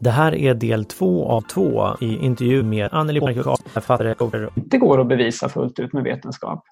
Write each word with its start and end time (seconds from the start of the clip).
Det 0.00 0.10
här 0.10 0.34
är 0.34 0.54
del 0.54 0.84
två 0.84 1.28
av 1.28 1.40
två 1.40 1.96
i 2.00 2.16
intervju 2.16 2.62
med 2.62 2.88
Anneli 2.92 3.20
Bornenkvist, 3.20 3.68
författare. 3.68 4.14
Det 4.54 4.78
går 4.78 5.00
att 5.00 5.08
bevisa 5.08 5.48
fullt 5.48 5.78
ut 5.78 5.92
med 5.92 6.04
vetenskap. 6.04 6.64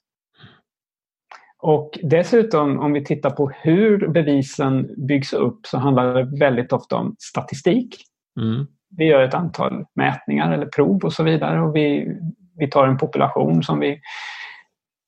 Och 1.58 1.98
dessutom 2.02 2.78
om 2.78 2.92
vi 2.92 3.04
tittar 3.04 3.30
på 3.30 3.50
hur 3.62 4.08
bevisen 4.08 4.90
byggs 5.08 5.32
upp 5.32 5.66
så 5.66 5.78
handlar 5.78 6.14
det 6.14 6.38
väldigt 6.38 6.72
ofta 6.72 6.96
om 6.96 7.16
statistik. 7.18 7.96
Mm. 8.40 8.66
Vi 8.96 9.04
gör 9.04 9.22
ett 9.22 9.34
antal 9.34 9.84
mätningar 9.94 10.52
eller 10.52 10.66
prov 10.66 11.04
och 11.04 11.12
så 11.12 11.22
vidare 11.22 11.60
och 11.60 11.76
vi, 11.76 12.08
vi 12.56 12.70
tar 12.70 12.86
en 12.86 12.98
population 12.98 13.62
som 13.62 13.80
vi, 13.80 14.00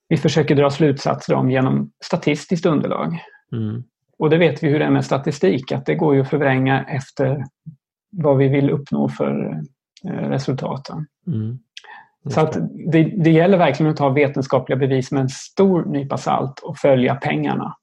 vi 0.09 0.17
försöker 0.17 0.57
dra 0.57 0.71
slutsatser 0.71 1.35
om 1.35 1.51
genom 1.51 1.91
statistiskt 2.05 2.67
underlag. 2.67 3.19
Mm. 3.53 3.83
Och 4.19 4.31
det 4.31 4.39
vet 4.39 4.63
vi 4.63 4.69
hur 4.69 4.79
det 4.79 4.85
är 4.85 4.91
med 4.91 5.05
statistik, 5.05 5.73
att 5.73 5.87
det 5.87 5.95
går 5.95 6.15
ju 6.15 6.21
att 6.21 6.31
förvränga 6.31 6.85
efter 6.85 7.45
vad 8.11 8.37
vi 8.37 8.49
vill 8.49 8.71
uppnå 8.71 9.09
för 9.09 9.61
eh, 10.05 10.29
resultaten. 10.29 11.07
Mm. 11.27 11.59
Så 12.29 12.41
att 12.41 12.59
det, 12.93 13.03
det 13.03 13.31
gäller 13.31 13.59
verkligen 13.59 13.93
att 13.93 13.97
ta 13.99 14.09
vetenskapliga 14.09 14.79
bevis 14.79 15.13
med 15.13 15.23
en 15.23 15.29
stor 15.29 15.85
nypa 15.85 16.17
salt 16.17 16.59
och 16.59 16.77
följa 16.79 17.15
pengarna. 17.15 17.77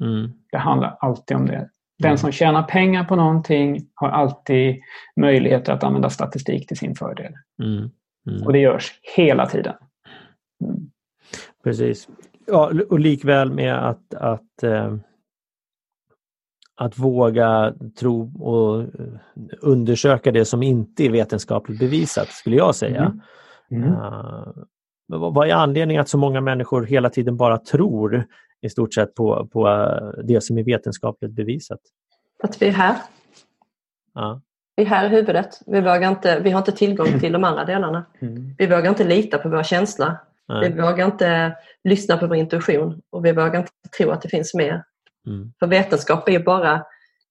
Mm. 0.00 0.32
Det 0.52 0.58
handlar 0.58 0.96
alltid 1.00 1.36
om 1.36 1.46
det. 1.46 1.68
Den 1.98 2.08
Mm. 2.10 2.18
som 2.18 2.32
tjänar 2.32 2.62
pengar 2.62 3.04
på 3.04 3.16
någonting 3.16 3.80
har 3.94 4.08
alltid 4.08 4.80
möjligheter 5.16 5.72
att 5.72 5.84
använda 5.84 6.10
statistik 6.10 6.68
till 6.68 6.76
sin 6.76 6.94
fördel. 6.94 7.32
Mm. 7.62 7.90
Mm. 8.30 8.46
Och 8.46 8.52
det 8.52 8.58
görs 8.58 8.92
hela 9.16 9.46
tiden. 9.46 9.74
Precis. 11.64 12.08
Ja, 12.46 12.72
och 12.90 13.00
likväl 13.00 13.52
med 13.52 13.88
att, 13.88 14.14
att, 14.14 14.62
eh, 14.62 14.96
att 16.80 16.98
våga 16.98 17.74
tro 17.98 18.32
och 18.38 18.80
eh, 18.82 18.88
undersöka 19.60 20.30
det 20.30 20.44
som 20.44 20.62
inte 20.62 21.04
är 21.04 21.10
vetenskapligt 21.10 21.78
bevisat, 21.78 22.28
skulle 22.28 22.56
jag 22.56 22.74
säga. 22.74 23.12
Mm. 23.70 23.92
Eh, 23.92 24.46
men 25.08 25.20
vad 25.20 25.48
är 25.48 25.54
anledningen 25.54 26.00
att 26.00 26.08
så 26.08 26.18
många 26.18 26.40
människor 26.40 26.82
hela 26.82 27.10
tiden 27.10 27.36
bara 27.36 27.58
tror 27.58 28.26
i 28.62 28.68
stort 28.68 28.94
sett 28.94 29.14
på, 29.14 29.48
på 29.52 29.68
eh, 29.68 30.24
det 30.24 30.40
som 30.40 30.58
är 30.58 30.64
vetenskapligt 30.64 31.32
bevisat? 31.32 31.80
Att 32.42 32.62
vi 32.62 32.66
är 32.66 32.72
här. 32.72 32.96
Ja. 34.14 34.40
Vi 34.76 34.82
är 34.82 34.86
här 34.86 35.06
i 35.06 35.08
huvudet. 35.08 35.60
Vi, 35.66 35.80
vågar 35.80 36.08
inte, 36.08 36.40
vi 36.40 36.50
har 36.50 36.58
inte 36.58 36.72
tillgång 36.72 37.20
till 37.20 37.32
de 37.32 37.44
andra 37.44 37.64
delarna. 37.64 38.04
Mm. 38.20 38.54
Vi 38.58 38.66
vågar 38.66 38.88
inte 38.88 39.04
lita 39.04 39.38
på 39.38 39.48
våra 39.48 39.64
känslor. 39.64 40.16
Vi 40.62 40.68
vågar 40.68 41.06
inte 41.06 41.56
lyssna 41.84 42.16
på 42.16 42.26
vår 42.26 42.36
intuition 42.36 43.00
och 43.10 43.24
vi 43.24 43.32
vågar 43.32 43.58
inte 43.58 43.72
tro 43.98 44.10
att 44.10 44.22
det 44.22 44.28
finns 44.28 44.54
mer. 44.54 44.84
Mm. 45.26 45.52
För 45.58 45.66
vetenskap 45.66 46.28
är 46.28 46.32
ju 46.32 46.44
bara 46.44 46.74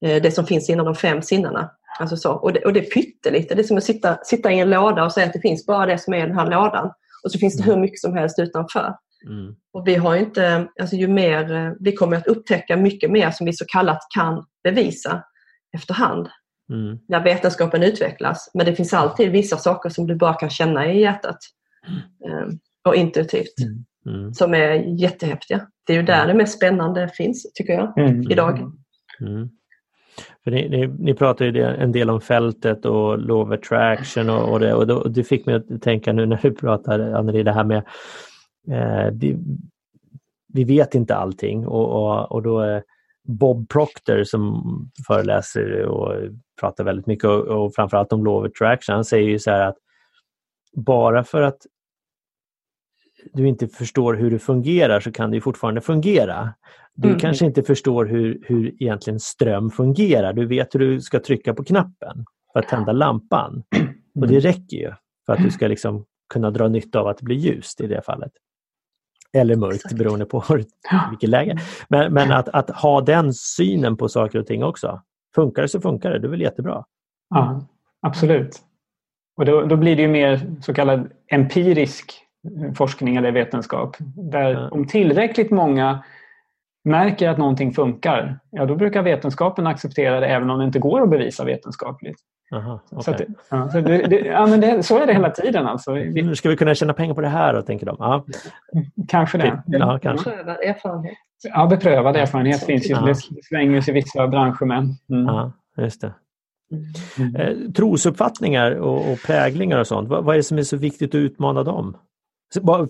eh, 0.06 0.22
det 0.22 0.32
som 0.32 0.46
finns 0.46 0.70
inom 0.70 0.86
de 0.86 0.96
fem 0.96 1.22
sinnena. 1.22 1.72
Alltså 2.00 2.18
så. 2.18 2.34
Och, 2.34 2.54
det, 2.54 2.66
och 2.66 2.74
det 2.74 2.80
är 2.80 2.92
pyttelite. 2.92 3.56
Det 3.56 3.62
är 3.62 3.64
som 3.64 3.78
att 3.78 3.84
sitta, 3.84 4.18
sitta 4.24 4.52
i 4.52 4.60
en 4.60 4.70
låda 4.70 5.04
och 5.04 5.12
säga 5.12 5.28
att 5.28 5.34
det 5.34 5.42
finns 5.42 5.66
bara 5.66 5.86
det 5.86 5.98
som 5.98 6.14
är 6.14 6.18
i 6.18 6.28
den 6.28 6.38
här 6.38 6.50
lådan. 6.50 6.92
Och 7.24 7.32
så 7.32 7.40
finns 7.40 7.58
det 7.58 7.64
hur 7.64 7.78
mycket 7.78 8.00
som 8.00 8.14
helst 8.14 8.40
utanför. 8.40 8.96
Mm. 9.26 9.56
Och 9.74 9.88
vi 9.88 9.96
har 9.96 10.16
inte, 10.16 10.68
alltså 10.82 10.96
ju 10.96 11.08
mer, 11.08 11.56
eh, 11.56 11.72
vi 11.80 11.92
kommer 11.92 12.18
att 12.18 12.28
upptäcka 12.28 12.78
mycket 12.78 13.12
mer 13.12 13.32
som 13.32 13.46
vi 13.46 13.54
så 13.54 13.66
kallat 13.66 14.00
kan 14.16 14.46
bevisa 14.64 15.24
efterhand 15.78 16.30
Mm. 16.70 17.00
när 17.08 17.24
vetenskapen 17.24 17.84
utvecklas. 17.84 18.52
Men 18.54 18.66
det 18.66 18.76
finns 18.76 18.94
alltid 18.94 19.32
vissa 19.32 19.58
saker 19.58 19.90
som 19.90 20.08
du 20.08 20.16
bara 20.16 20.34
kan 20.34 20.50
känna 20.50 20.92
i 20.92 21.02
hjärtat. 21.02 21.38
Eh, 22.26 22.48
och 22.88 22.96
intuitivt. 22.96 23.54
Mm. 24.06 24.34
Som 24.34 24.54
är 24.54 25.02
jättehäftiga. 25.02 25.68
Det 25.90 25.94
är 25.94 25.98
ju 25.98 26.04
där 26.04 26.28
det 26.28 26.34
mest 26.34 26.58
spännande 26.58 27.10
finns, 27.14 27.54
tycker 27.54 27.74
jag, 27.74 27.98
Mm. 27.98 28.32
idag. 28.32 28.60
Mm. 29.22 29.50
För 30.44 30.52
ni, 30.52 30.70
ni, 30.70 30.88
ni 30.88 31.14
pratar 31.14 31.46
ju 31.46 31.52
det- 31.52 31.76
en 31.76 31.92
del 31.92 32.10
om 32.10 32.22
fältet 32.22 32.86
och 32.86 33.20
law 33.20 33.42
of 33.42 33.52
attraction 33.60 34.30
och, 34.30 34.52
och, 34.52 34.60
det, 34.60 34.74
och, 34.74 34.88
då, 34.88 34.96
och 34.98 35.12
det 35.12 35.24
fick 35.24 35.46
mig 35.46 35.56
att 35.56 35.82
tänka 35.82 36.14
nu 36.14 36.26
när 36.26 36.40
du 36.42 36.52
pratar 36.52 37.00
Anneli, 37.00 37.44
det 37.44 37.52
här 37.52 37.64
med 37.64 37.78
eh, 38.72 39.12
vi, 39.14 39.38
vi 40.54 40.64
vet 40.64 40.96
inte 40.96 41.16
allting 41.16 41.68
och, 41.68 41.90
och, 41.90 42.32
och 42.32 42.44
då 42.44 42.60
är 42.60 42.84
Bob 43.24 43.70
Proctor 43.70 44.24
som 44.24 44.64
föreläser 45.08 45.82
och 45.86 46.14
pratar 46.60 46.84
väldigt 46.84 47.08
mycket 47.08 47.26
och, 47.26 47.48
och 47.48 47.74
framförallt 47.76 48.14
om 48.14 48.26
law 48.26 48.38
of 48.46 48.52
attraction, 48.52 48.96
han 48.96 49.06
säger 49.06 49.30
ju 49.30 49.40
så 49.40 49.52
här 49.52 49.68
att 49.68 49.78
bara 50.76 51.24
för 51.24 51.42
att 51.42 51.58
du 53.34 53.48
inte 53.48 53.68
förstår 53.68 54.14
hur 54.14 54.32
det 54.32 54.40
fungerar 54.40 55.00
så 55.00 55.12
kan 55.12 55.30
det 55.32 55.36
ju 55.38 55.42
fortfarande 55.42 55.82
fungera. 55.82 56.54
Du 56.94 57.08
Mm. 57.08 57.20
kanske 57.20 57.46
inte 57.46 57.64
förstår 57.64 58.06
hur, 58.06 58.44
hur 58.48 58.84
egentligen 58.84 59.20
ström 59.20 59.70
fungerar. 59.72 60.34
Du 60.34 60.46
vet 60.46 60.76
hur 60.76 60.80
du 60.80 61.02
ska 61.02 61.20
trycka 61.20 61.54
på 61.54 61.64
knappen 61.64 62.26
för 62.54 62.60
att 62.60 62.68
tända 62.68 62.92
lampan. 62.92 63.64
Och 64.20 64.28
det 64.28 64.40
räcker 64.40 64.78
ju 64.78 64.92
för 65.26 65.34
att 65.34 65.44
du 65.44 65.52
ska 65.52 65.68
liksom 65.68 66.06
kunna 66.34 66.52
dra 66.52 66.68
nytta 66.68 67.00
av 67.00 67.08
att 67.08 67.18
det 67.18 67.24
blir 67.24 67.36
ljust 67.38 67.82
i 67.82 67.88
det 67.88 68.02
fallet. 68.06 68.32
Eller 69.34 69.56
mörkt 69.56 69.76
Exakt. 69.76 69.96
beroende 69.98 70.26
på 70.26 70.40
hur- 70.40 70.66
vilket 71.10 71.30
läge. 71.30 71.58
Men, 71.90 72.14
men 72.14 72.32
att, 72.32 72.50
att 72.50 72.70
ha 72.70 73.02
den 73.02 73.34
synen 73.34 73.98
på 73.98 74.10
saker 74.10 74.40
och 74.40 74.48
ting 74.48 74.64
också. 74.64 75.02
Funkar 75.36 75.62
det 75.62 75.68
så 75.68 75.82
funkar 75.82 76.12
det, 76.12 76.20
det 76.20 76.28
är 76.28 76.32
väl 76.32 76.42
jättebra. 76.42 76.86
Ja, 77.30 77.66
absolut. 78.02 78.60
Och 79.38 79.46
då, 79.46 79.62
då 79.66 79.76
blir 79.76 79.96
det 79.96 80.02
ju 80.02 80.08
mer 80.08 80.56
så 80.62 80.74
kallad 80.74 81.12
empirisk 81.28 82.14
forskning 82.76 83.16
eller 83.16 83.32
vetenskap. 83.32 83.96
Där 84.32 84.52
Ja. 84.52 84.70
om 84.70 84.88
tillräckligt 84.88 85.52
många 85.52 86.04
märker 86.84 87.30
att 87.30 87.38
någonting 87.38 87.72
funkar, 87.74 88.40
ja 88.52 88.66
då 88.66 88.76
brukar 88.76 89.02
vetenskapen 89.04 89.68
acceptera 89.68 90.20
det 90.20 90.28
även 90.28 90.50
om 90.50 90.60
det 90.60 90.66
inte 90.66 90.80
går 90.80 91.02
att 91.02 91.10
bevisa 91.10 91.44
vetenskapligt. 91.46 92.18
Aha, 92.56 92.80
Så, 92.90 92.96
att, 93.00 93.08
okej. 93.08 93.26
det- 93.28 93.34
ja, 93.58 93.70
så, 93.70 93.82
det, 93.82 93.98
det, 93.98 94.20
ja, 94.20 94.46
men 94.46 94.62
det, 94.62 94.84
så 94.84 94.98
är 94.98 95.08
det 95.08 95.14
hela 95.14 95.30
tiden 95.30 95.68
alltså. 95.68 95.94
Vi, 95.94 96.22
Nu 96.24 96.36
ska 96.36 96.50
vi 96.50 96.58
kunna 96.58 96.76
tjäna 96.76 96.94
pengar 96.94 97.14
på 97.14 97.22
det 97.22 97.28
här 97.28 97.54
då, 97.54 97.62
tänker 97.62 97.86
de. 97.86 97.96
Ja, 98.00 98.26
kanske 99.08 99.38
det. 99.38 99.62
ja 99.66 100.00
kanske. 100.02 100.30
Beprövad 100.30 100.58
erfarenhet. 100.64 101.18
Ja, 101.44 101.68
beprövad 101.68 102.16
erfarenhet 102.16 102.64
finns 102.66 102.90
ju. 102.90 102.96
Det 102.96 103.16
svänger 103.44 103.82
sig 103.82 103.92
i 103.92 103.96
vissa 103.96 104.28
branscher 104.28 104.66
med. 104.66 104.96
Mm. 105.10 105.52
Just 105.78 106.02
det. 106.02 106.14
Mm. 107.20 107.36
Eh, 107.36 107.72
trosuppfattningar 107.72 108.72
och, 108.72 109.12
och 109.12 109.18
präglingar 109.26 109.80
och 109.80 109.88
sånt, 109.88 110.10
vad, 110.10 110.24
vad 110.24 110.36
är 110.36 110.38
det 110.40 110.44
som 110.44 110.58
är 110.58 110.64
så 110.64 110.78
viktigt 110.78 111.12
att 111.12 111.16
utmana 111.16 111.64
dem? 111.64 111.98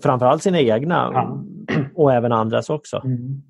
Framförallt 0.02 0.42
sina 0.42 0.60
egna 0.60 1.10
Ja. 1.14 1.44
och 1.94 2.12
även 2.12 2.32
andras 2.32 2.70
också. 2.70 3.02
Mm. 3.04 3.42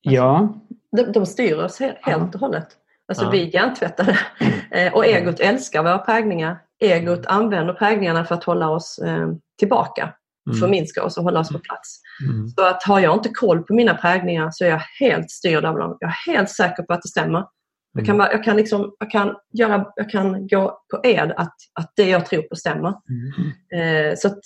Ja, 0.00 0.54
De, 0.96 1.02
de 1.12 1.26
styr 1.26 1.56
oss 1.56 1.80
he- 1.80 1.96
helt 2.02 2.34
och 2.34 2.40
hållet. 2.40 2.68
Alltså 3.08 3.24
Ja. 3.24 3.30
vi 3.30 3.42
är 3.42 3.54
hjärntvättade. 3.54 4.18
Eh, 4.70 4.92
och 4.94 5.06
egot 5.06 5.40
älskar 5.40 5.82
våra 5.82 5.98
prägningar. 5.98 6.58
Egot 6.80 7.26
använder 7.26 7.74
prägningarna 7.74 8.24
för 8.24 8.34
att 8.34 8.44
hålla 8.44 8.70
oss 8.70 8.98
eh, 8.98 9.28
tillbaka. 9.58 10.14
Mm. 10.48 10.60
Förminska 10.60 11.04
oss 11.04 11.18
och 11.18 11.24
hålla 11.24 11.40
oss 11.40 11.48
på 11.52 11.58
plats. 11.58 12.00
Mm. 12.28 12.48
Så 12.48 12.66
att 12.66 12.82
har 12.82 13.00
jag 13.00 13.14
inte 13.16 13.28
koll 13.28 13.62
på 13.62 13.74
mina 13.74 13.94
prägningar 13.94 14.50
så 14.52 14.64
är 14.64 14.68
jag 14.68 14.82
helt 15.00 15.30
styrd 15.30 15.64
av 15.64 15.78
dem. 15.78 15.96
Jag 16.00 16.08
är 16.10 16.32
helt 16.32 16.50
säker 16.50 16.82
på 16.82 16.92
att 16.92 17.02
det 17.02 17.08
stämmer. 17.08 17.44
Jag 17.92 18.06
kan, 18.06 18.18
bara- 18.18 18.32
jag 18.32 18.44
kan, 18.44 18.56
liksom, 18.56 18.96
jag 18.98 19.10
kan, 19.10 19.36
göra, 19.52 19.86
jag 19.96 20.10
kan 20.10 20.46
gå 20.46 20.80
på 20.90 21.00
ed 21.04 21.32
att, 21.36 21.54
att 21.74 21.92
det 21.96 22.08
jag 22.08 22.26
tror 22.26 22.42
på 22.42 22.56
stämmer. 22.56 22.88
Eh, 23.74 24.14
så 24.16 24.28
att 24.28 24.38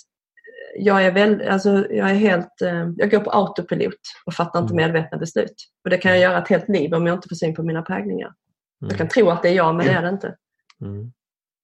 jag 0.79 1.05
är, 1.05 1.11
väl, 1.11 1.47
alltså, 1.49 1.69
jag 1.89 2.09
är 2.09 2.15
helt, 2.15 2.61
eh, 2.61 2.89
jag 2.97 3.11
går 3.11 3.19
på 3.19 3.29
autopilot 3.31 3.93
och 4.25 4.33
fattar 4.33 4.59
inte 4.61 4.73
Mm. 4.73 4.85
medvetna 4.85 5.17
beslut. 5.17 5.55
Och 5.83 5.89
det 5.89 5.97
kan 5.97 6.11
jag 6.11 6.19
göra 6.19 6.37
ett 6.37 6.47
helt 6.49 6.69
liv 6.69 6.93
om 6.93 7.07
jag 7.07 7.17
inte 7.17 7.29
får 7.29 7.35
syn 7.35 7.55
på 7.55 7.63
mina 7.63 7.81
prägningar. 7.81 8.33
Jag 8.79 8.87
Mm. 8.91 8.97
kan 8.97 9.07
tro 9.07 9.29
att 9.29 9.41
det 9.43 9.49
är 9.49 9.53
jag 9.53 9.75
men 9.75 9.85
det 9.85 9.91
är 9.91 10.01
det 10.01 10.09
inte. 10.09 10.35
Mm. 10.81 11.11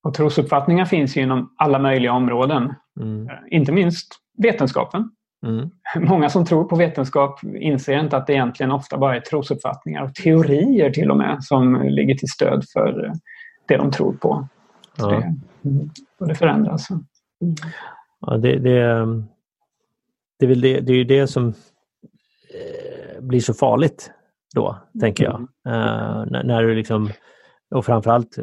och 0.03 0.13
trosuppfattningar 0.13 0.85
finns 0.85 1.17
ju 1.17 1.21
inom 1.21 1.55
alla 1.57 1.79
möjliga 1.79 2.11
områden. 2.13 2.73
Mm. 2.99 3.29
Eh, 3.29 3.35
Inte 3.47 3.71
minst 3.71 4.07
vetenskapen. 4.37 5.11
Mm. 5.45 5.69
Många 6.09 6.29
som 6.29 6.45
tror 6.45 6.63
på 6.63 6.75
vetenskap 6.75 7.43
inser 7.43 7.99
inte 7.99 8.17
att 8.17 8.27
det 8.27 8.33
egentligen 8.33 8.71
ofta 8.71 8.97
bara 8.97 9.15
är 9.15 9.19
trosuppfattningar 9.19 10.03
och 10.03 10.15
teorier 10.15 10.89
till 10.89 11.11
och 11.11 11.17
med 11.17 11.43
som 11.43 11.81
ligger 11.81 12.15
till 12.15 12.29
stöd 12.29 12.65
för 12.73 13.05
eh, 13.05 13.11
det 13.65 13.77
de 13.77 13.91
tror 13.91 14.13
på. 14.13 14.47
Ja. 14.97 15.07
det, 15.07 15.15
mm, 15.69 15.89
och 16.19 16.27
det 16.27 16.35
förändras. 16.35 16.87
Ja, 18.19 18.37
det, 18.37 18.59
det, 18.59 18.79
det, 20.39 20.45
är 20.45 20.47
väl 20.47 20.61
det, 20.61 20.79
det 20.79 20.91
är 20.91 20.97
ju 20.97 21.03
det 21.03 21.27
som 21.27 21.47
eh, 21.47 23.21
blir 23.21 23.39
så 23.39 23.53
farligt 23.53 24.11
då, 24.55 24.77
tänker 24.99 25.23
jag. 25.23 25.41
Eh, 25.67 26.25
när, 26.25 26.43
när 26.43 26.63
du 26.63 26.75
liksom, 26.75 27.11
och 27.75 27.85
framförallt 27.85 28.37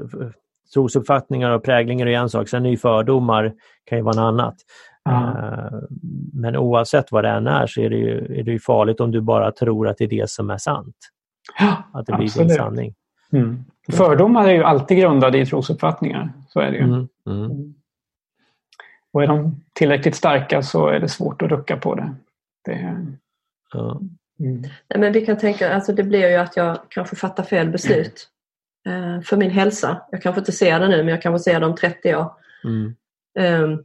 trosuppfattningar 0.74 1.50
och 1.50 1.64
präglingar 1.64 2.06
är 2.06 2.18
en 2.18 2.30
sak, 2.30 2.48
sen 2.48 2.66
är 2.66 2.70
ju 2.70 2.76
fördomar 2.76 3.52
kan 3.84 3.98
ju 3.98 4.04
vara 4.04 4.16
något 4.16 4.28
annat. 4.28 4.54
Eh, 5.08 5.78
Men 6.32 6.56
oavsett 6.56 7.12
vad 7.12 7.24
det 7.24 7.30
än 7.30 7.46
är 7.46 7.66
så 7.66 7.80
är 7.80 7.90
det, 7.90 7.96
ju, 7.96 8.38
är 8.38 8.42
det 8.42 8.50
ju 8.50 8.58
farligt 8.58 9.00
om 9.00 9.10
du 9.10 9.20
bara 9.20 9.52
tror 9.52 9.88
att 9.88 9.98
det 9.98 10.04
är 10.04 10.08
det 10.08 10.30
som 10.30 10.50
är 10.50 10.58
sant. 10.58 10.96
Ja, 11.58 11.82
Att 11.92 12.06
det 12.06 12.12
blir 12.12 12.26
absolut. 12.26 12.48
din 12.48 12.56
sanning. 12.56 12.94
Mm. 13.32 13.64
Fördomar 13.92 14.48
är 14.48 14.52
ju 14.52 14.62
alltid 14.62 14.98
grundade 14.98 15.38
i 15.38 15.46
trosuppfattningar. 15.46 16.32
Så 16.48 16.60
är 16.60 16.70
det 16.70 16.76
ju. 16.76 16.84
Mm. 16.84 17.08
Mm. 17.26 17.74
Och 19.12 19.22
är 19.22 19.26
de 19.26 19.64
tillräckligt 19.72 20.14
starka 20.16 20.62
så 20.62 20.88
är 20.88 21.00
det 21.00 21.08
svårt 21.08 21.42
att 21.42 21.50
rucka 21.50 21.76
på 21.76 21.94
det. 21.94 22.14
det 22.64 23.06
Ja. 23.72 24.00
mm. 24.40 24.62
Nej, 24.62 24.98
men 25.00 25.12
vi 25.12 25.26
kan 25.26 25.38
tänka, 25.38 25.74
alltså 25.74 25.92
det 25.92 26.02
blir 26.02 26.30
ju 26.30 26.36
att 26.36 26.56
jag 26.56 26.78
kanske 26.88 27.16
fattar 27.16 27.42
fel 27.42 27.70
beslut. 27.70 28.28
Eh, 28.86 29.20
för 29.20 29.36
min 29.36 29.50
hälsa. 29.50 30.02
Jag 30.10 30.22
kanske 30.22 30.38
inte 30.40 30.52
ser 30.52 30.80
det 30.80 30.88
nu 30.88 30.96
men 30.96 31.08
jag 31.08 31.22
kanske 31.22 31.50
ser 31.50 31.60
det 31.60 31.66
om 31.66 31.74
30 31.74 32.14
år. 32.16 32.32
Mm. 32.64 32.94
Eh, 33.38 33.78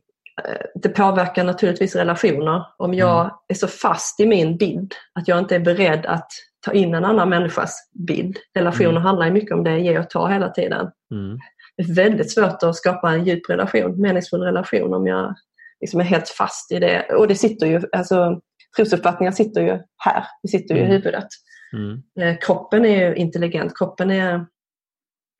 det 0.75 0.89
påverkar 0.89 1.43
naturligtvis 1.43 1.95
relationer. 1.95 2.65
Om 2.77 2.93
jag 2.93 3.19
Mm. 3.21 3.31
är 3.47 3.53
så 3.55 3.67
fast 3.67 4.19
i 4.19 4.25
min 4.25 4.57
bild 4.57 4.93
att 5.13 5.27
jag 5.27 5.39
inte 5.39 5.55
är 5.55 5.59
beredd 5.59 6.05
att 6.05 6.27
ta 6.65 6.71
in 6.73 6.93
en 6.95 7.05
annan 7.05 7.29
människas 7.29 7.89
bild. 8.07 8.37
Relationer 8.55 8.89
Mm. 8.89 9.03
handlar 9.03 9.25
ju 9.25 9.31
mycket 9.31 9.51
om 9.51 9.63
det, 9.63 9.79
ge 9.79 9.99
och 9.99 10.09
ta 10.09 10.27
hela 10.27 10.49
tiden. 10.49 10.89
Mm. 11.11 11.39
Det 11.77 11.83
är 11.83 11.95
väldigt 11.95 12.31
svårt 12.31 12.63
att 12.63 12.75
skapa 12.75 13.11
en 13.11 13.25
djup 13.25 13.49
relation, 13.49 14.01
meningsfull 14.01 14.41
relation 14.41 14.93
om 14.93 15.07
jag 15.07 15.35
liksom 15.81 15.99
är 15.99 16.03
helt 16.03 16.29
fast 16.29 16.71
i 16.71 16.79
det. 16.79 17.05
Och 17.15 17.27
det 17.27 17.35
sitter 17.35 17.67
ju, 17.67 17.81
alltså 17.91 18.39
trosuppfattningar 18.75 19.31
sitter 19.31 19.61
ju 19.61 19.79
här, 19.97 20.23
det 20.43 20.47
sitter 20.49 20.75
ju 20.75 20.81
i 20.81 20.83
Mm. 20.83 20.95
huvudet. 20.95 21.27
Mm. 21.73 22.01
Eh, 22.19 22.37
Kroppen 22.39 22.85
är 22.85 23.07
ju 23.09 23.15
intelligent, 23.15 23.77
kroppen 23.77 24.11
är 24.11 24.45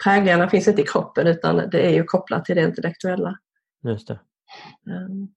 Präglingarna 0.03 0.49
finns 0.49 0.67
inte 0.67 0.81
i 0.81 0.85
kroppen 0.85 1.27
utan 1.27 1.57
det 1.71 1.85
är 1.85 1.93
ju 1.93 2.03
kopplat 2.03 2.45
till 2.45 2.55
det 2.55 2.61
intellektuella. 2.61 3.35
Just 3.83 4.07
det. 4.07 4.19
Um, 4.89 5.27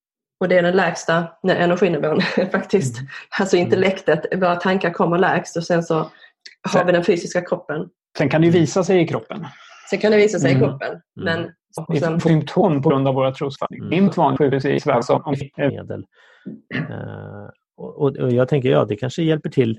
Och 0.40 0.48
det 0.48 0.58
är 0.58 0.62
den 0.62 0.76
lägsta 0.76 1.28
nej, 1.42 1.56
energinivån 1.56 2.20
faktiskt. 2.52 2.96
Alltså 3.40 3.56
intellektet, 3.56 4.20
våra 4.36 4.56
tankar 4.56 4.90
kommer 4.90 5.18
lägst 5.18 5.56
och 5.56 5.64
sen 5.64 5.82
så 5.82 6.10
har 6.72 6.84
vi 6.84 6.92
den 6.92 7.04
fysiska 7.04 7.40
kroppen. 7.40 7.88
Sen 8.18 8.28
kan 8.28 8.42
det 8.42 8.50
visa 8.50 8.84
sig 8.84 9.00
i 9.00 9.06
kroppen. 9.08 9.46
Sen 9.90 9.98
kan 9.98 10.10
det 10.10 10.16
visa 10.16 10.38
sig 10.38 10.50
Mm. 10.52 10.62
i 10.62 10.66
kroppen. 10.66 11.00
Men 11.16 11.44
och 11.76 11.86
Vi 11.94 12.00
sen, 12.00 12.20
symptom 12.20 12.82
på 12.82 12.88
grund 12.88 13.08
av 13.08 13.14
våra 13.14 13.32
trosuppfattningar. 13.34 13.86
Mm. 13.86 14.04
Inte 14.04 14.20
vanligt 14.20 14.38
sjukhus 14.38 14.64
i 14.64 14.80
Sverige. 14.80 15.02
som- 15.02 15.22
om- 15.24 15.34
eh, 15.56 15.68
medel. 15.68 16.04
Och, 17.76 17.96
och, 18.02 18.16
och 18.16 18.32
jag 18.32 18.48
tänker, 18.48 18.68
ja 18.70 18.84
det 18.84 18.96
kanske 18.96 19.22
hjälper 19.22 19.50
till 19.50 19.78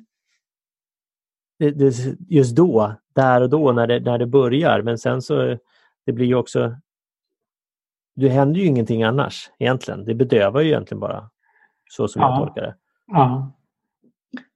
just 2.30 2.56
då, 2.56 2.94
där 3.16 3.42
och 3.42 3.50
då 3.50 3.72
när 3.72 3.88
det, 3.88 4.00
när 4.00 4.18
det 4.18 4.26
börjar. 4.28 4.82
Men 4.82 4.98
sen 4.98 5.22
så 5.22 5.58
det 6.06 6.12
blir 6.14 6.26
ju 6.26 6.36
också 6.36 6.76
det 8.16 8.30
händer 8.30 8.60
ju 8.60 8.66
ingenting 8.68 9.04
annars 9.04 9.50
egentligen. 9.60 10.06
Det 10.06 10.16
bedövar 10.16 10.62
ju 10.62 10.68
egentligen 10.68 11.00
bara. 11.00 11.30
Så 11.90 12.08
som 12.08 12.22
jag 12.22 12.32
Ja. 12.32 12.38
tolkar 12.38 12.62
det. 12.62 12.76
Ja. 13.08 13.52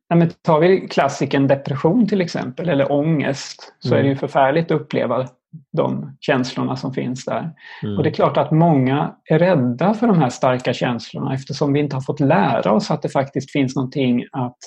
Ja, 0.07 0.16
men 0.16 0.30
tar 0.42 0.60
vi 0.60 0.88
klassiken 0.88 1.48
depression 1.48 2.07
till 2.07 2.22
exempel, 2.22 2.69
eller 2.69 2.92
ångest, 2.92 3.74
så 3.80 3.88
Mm. 3.88 4.00
är 4.00 4.04
det 4.04 4.10
ju 4.10 4.16
förfärligt 4.16 4.72
att 4.72 4.81
uppleva 4.81 5.28
de 5.72 6.18
känslorna 6.19 6.75
som 6.75 6.94
finns 6.94 7.25
där. 7.25 7.52
Mm. 7.84 7.98
Och 7.98 8.04
det 8.04 8.10
är 8.10 8.13
klart 8.13 8.38
att 8.38 8.52
många 8.52 9.16
är 9.25 9.40
rädda 9.40 9.94
för 9.94 10.07
de 10.07 10.19
här 10.19 10.30
starka 10.30 10.74
känslorna 10.74 11.34
eftersom 11.34 11.74
vi 11.74 11.80
inte 11.80 11.95
har 11.95 12.02
fått 12.02 12.19
lära 12.19 12.72
oss 12.72 12.92
att 12.92 13.02
det 13.02 13.10
faktiskt 13.10 13.52
finns 13.52 13.75
någonting 13.75 14.25
att 14.31 14.57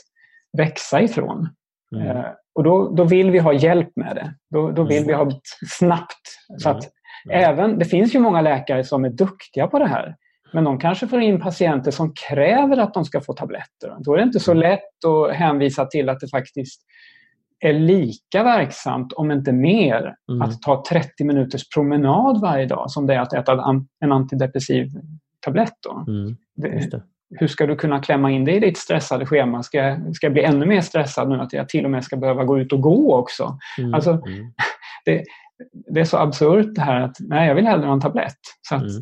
växa 0.56 1.00
ifrån. 1.02 1.48
Mm. 1.94 2.06
Eh, 2.16 2.24
och 2.54 2.64
då, 2.64 2.88
då 2.94 3.04
vill 3.04 3.30
vi 3.30 3.38
ha 3.38 3.52
hjälp 3.52 3.90
med 3.96 4.16
det. 4.16 4.34
Då, 4.50 4.70
då 4.70 4.82
vill 4.84 5.04
vi 5.06 5.12
ha 5.12 5.30
snabbt. 5.78 6.22
Så 6.58 6.68
att 6.68 6.84
Mm. 7.30 7.44
även, 7.44 7.78
det 7.78 7.84
finns 7.84 8.14
ju 8.14 8.18
många 8.18 8.40
läkare 8.40 8.84
som 8.84 9.04
är 9.04 9.10
duktiga 9.10 9.66
på 9.66 9.78
det 9.78 9.86
här. 9.88 10.14
Men 10.52 10.64
de 10.64 10.78
kanske 10.78 11.08
får 11.08 11.20
in 11.20 11.40
patienter 11.40 11.90
som 11.90 12.12
kräver 12.28 12.76
att 12.76 12.94
de 12.94 13.04
ska 13.04 13.20
få 13.20 13.32
tabletter. 13.32 13.96
Då 13.98 14.12
är 14.14 14.16
det 14.18 14.22
inte 14.22 14.40
så 14.40 14.54
lätt 14.54 15.04
att 15.06 15.34
hänvisa 15.36 15.86
till 15.86 16.08
att 16.08 16.20
det 16.20 16.28
faktiskt 16.30 16.82
är 17.64 17.72
lika 17.72 18.42
verksamt, 18.44 19.12
om 19.12 19.30
inte 19.30 19.52
mer, 19.52 20.14
Mm. 20.30 20.42
att 20.42 20.62
ta 20.62 20.84
30 20.88 21.24
minuters 21.24 21.68
promenad 21.74 22.40
varje 22.40 22.66
dag 22.66 22.90
som 22.90 23.06
det 23.06 23.14
är 23.14 23.20
att 23.20 23.32
äta 23.32 23.52
en- 24.04 24.12
antidepressiv 24.12 24.86
tablett. 25.40 25.72
Då. 25.88 26.12
Mm. 26.12 26.36
Det. 26.56 27.02
Hur 27.38 27.46
ska 27.46 27.66
du 27.66 27.76
kunna 27.76 28.00
klämma 28.02 28.30
in 28.30 28.44
det 28.44 28.52
i 28.52 28.60
ditt 28.60 28.78
stressade 28.78 29.26
schema? 29.26 29.62
Ska 29.62 29.78
jag, 29.78 30.16
ska 30.16 30.26
jag 30.26 30.32
bli 30.32 30.42
ännu 30.44 30.66
mer 30.66 30.80
stressad 30.80 31.28
nu 31.28 31.40
att 31.40 31.52
jag 31.52 31.68
till 31.68 31.84
och 31.84 31.90
med 31.90 32.04
ska 32.04 32.16
behöva 32.16 32.44
gå 32.44 32.58
ut 32.58 32.72
och 32.72 32.80
gå 32.80 33.16
också? 33.16 33.58
Mm. 33.78 33.94
Alltså, 33.94 34.10
Mm. 34.10 34.52
Det 35.94 36.00
är 36.00 36.04
så 36.04 36.16
absurt 36.16 36.74
det 36.74 36.80
här 36.82 37.00
att 37.00 37.16
nej, 37.20 37.48
jag 37.48 37.54
vill 37.54 37.66
hellre 37.66 37.86
ha 37.86 37.92
en 37.92 38.00
tablett. 38.00 38.36
Så 38.68 38.74
att, 38.74 38.82
Mm. 38.82 38.92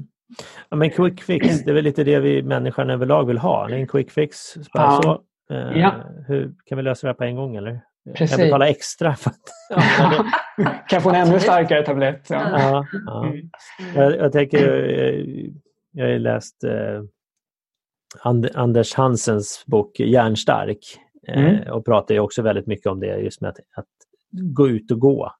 Ja, 0.70 0.76
men 0.76 0.90
quick 0.90 1.22
fix, 1.22 1.64
det 1.64 1.70
är 1.70 1.74
väl 1.74 1.84
lite 1.84 2.04
det 2.04 2.20
vi 2.20 2.42
människan 2.42 2.90
överlag 2.90 3.24
vill 3.26 3.38
ha. 3.38 3.66
Det 3.68 3.74
en 3.76 3.86
quick 3.86 4.10
fix. 4.10 4.36
Ja. 4.72 5.00
så. 5.02 5.20
Eh, 5.54 5.78
Ja. 5.80 5.92
hur, 6.28 6.52
kan 6.66 6.76
vi 6.78 6.82
lösa 6.84 7.06
det 7.06 7.08
här 7.08 7.14
på 7.14 7.24
en 7.24 7.36
gång 7.36 7.56
eller? 7.56 7.80
Precis. 8.14 8.30
Kan 8.30 8.40
jag 8.40 8.46
betala 8.48 8.68
extra? 8.68 9.14
För 9.16 9.30
att, 9.30 9.36
ja, 9.98 10.24
det- 10.56 10.70
kan 10.88 11.00
få 11.02 11.08
en 11.10 11.14
ännu 11.14 11.38
starkare 11.40 11.82
tablett? 11.82 12.26
Ja. 12.30 12.42
ja. 13.06 13.24
Mm. 13.26 13.50
Jag, 13.94 14.16
jag 14.16 14.32
tänker, 14.32 14.88
eh, 14.98 15.24
jag 15.92 16.06
har 16.12 16.18
läst 16.18 16.64
eh, 16.64 16.70
And, 18.22 18.48
Anders 18.54 18.94
Hansens 18.94 19.64
bok 19.66 20.00
Järnstark 20.00 20.78
eh, 21.28 21.44
Mm. 21.44 21.72
och 21.72 21.84
pratar 21.84 22.14
ju 22.14 22.20
också 22.20 22.42
väldigt 22.42 22.66
mycket 22.66 22.86
om 22.86 23.00
det 23.00 23.16
just 23.18 23.40
med 23.40 23.50
att, 23.50 23.56
att 23.76 23.86
gå 24.32 24.68
ut 24.68 24.90
och 24.90 25.00
gå. 25.00 25.32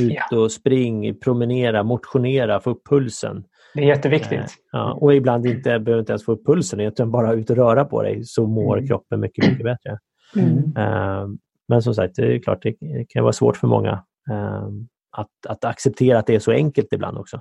Ut 0.00 0.32
och 0.32 0.52
spring, 0.52 1.14
promenera, 1.20 1.82
motionera, 1.82 2.60
få 2.60 2.70
upp 2.70 2.88
pulsen. 2.88 3.44
Det 3.74 3.80
är 3.82 3.86
jätteviktigt. 3.86 4.32
Eh, 4.40 4.46
Ja, 4.72 4.92
och 4.92 5.14
ibland 5.14 5.46
inte, 5.46 5.78
behöver 5.78 5.98
inte 6.00 6.12
ens 6.12 6.24
få 6.24 6.32
upp 6.32 6.46
pulsen 6.46 6.80
utan 6.80 7.10
bara 7.10 7.32
ut 7.32 7.50
och 7.50 7.56
röra 7.56 7.84
på 7.84 8.02
dig 8.02 8.24
så 8.24 8.46
mår 8.46 8.76
Mm. 8.76 8.86
kroppen 8.88 9.20
mycket, 9.20 9.48
mycket 9.50 9.64
bättre. 9.64 9.98
Mm. 10.36 10.58
Eh, 10.76 11.26
men 11.68 11.82
som 11.82 11.94
sagt, 11.94 12.16
det 12.16 12.34
är 12.34 12.38
klart 12.38 12.62
det 12.62 12.74
kan 13.08 13.22
vara 13.22 13.32
svårt 13.32 13.56
för 13.56 13.66
många 13.68 13.92
eh, 14.30 14.68
att, 15.16 15.28
att 15.48 15.64
acceptera 15.64 16.18
att 16.18 16.26
det 16.26 16.34
är 16.34 16.38
så 16.38 16.52
enkelt 16.52 16.88
ibland 16.92 17.18
också. 17.18 17.38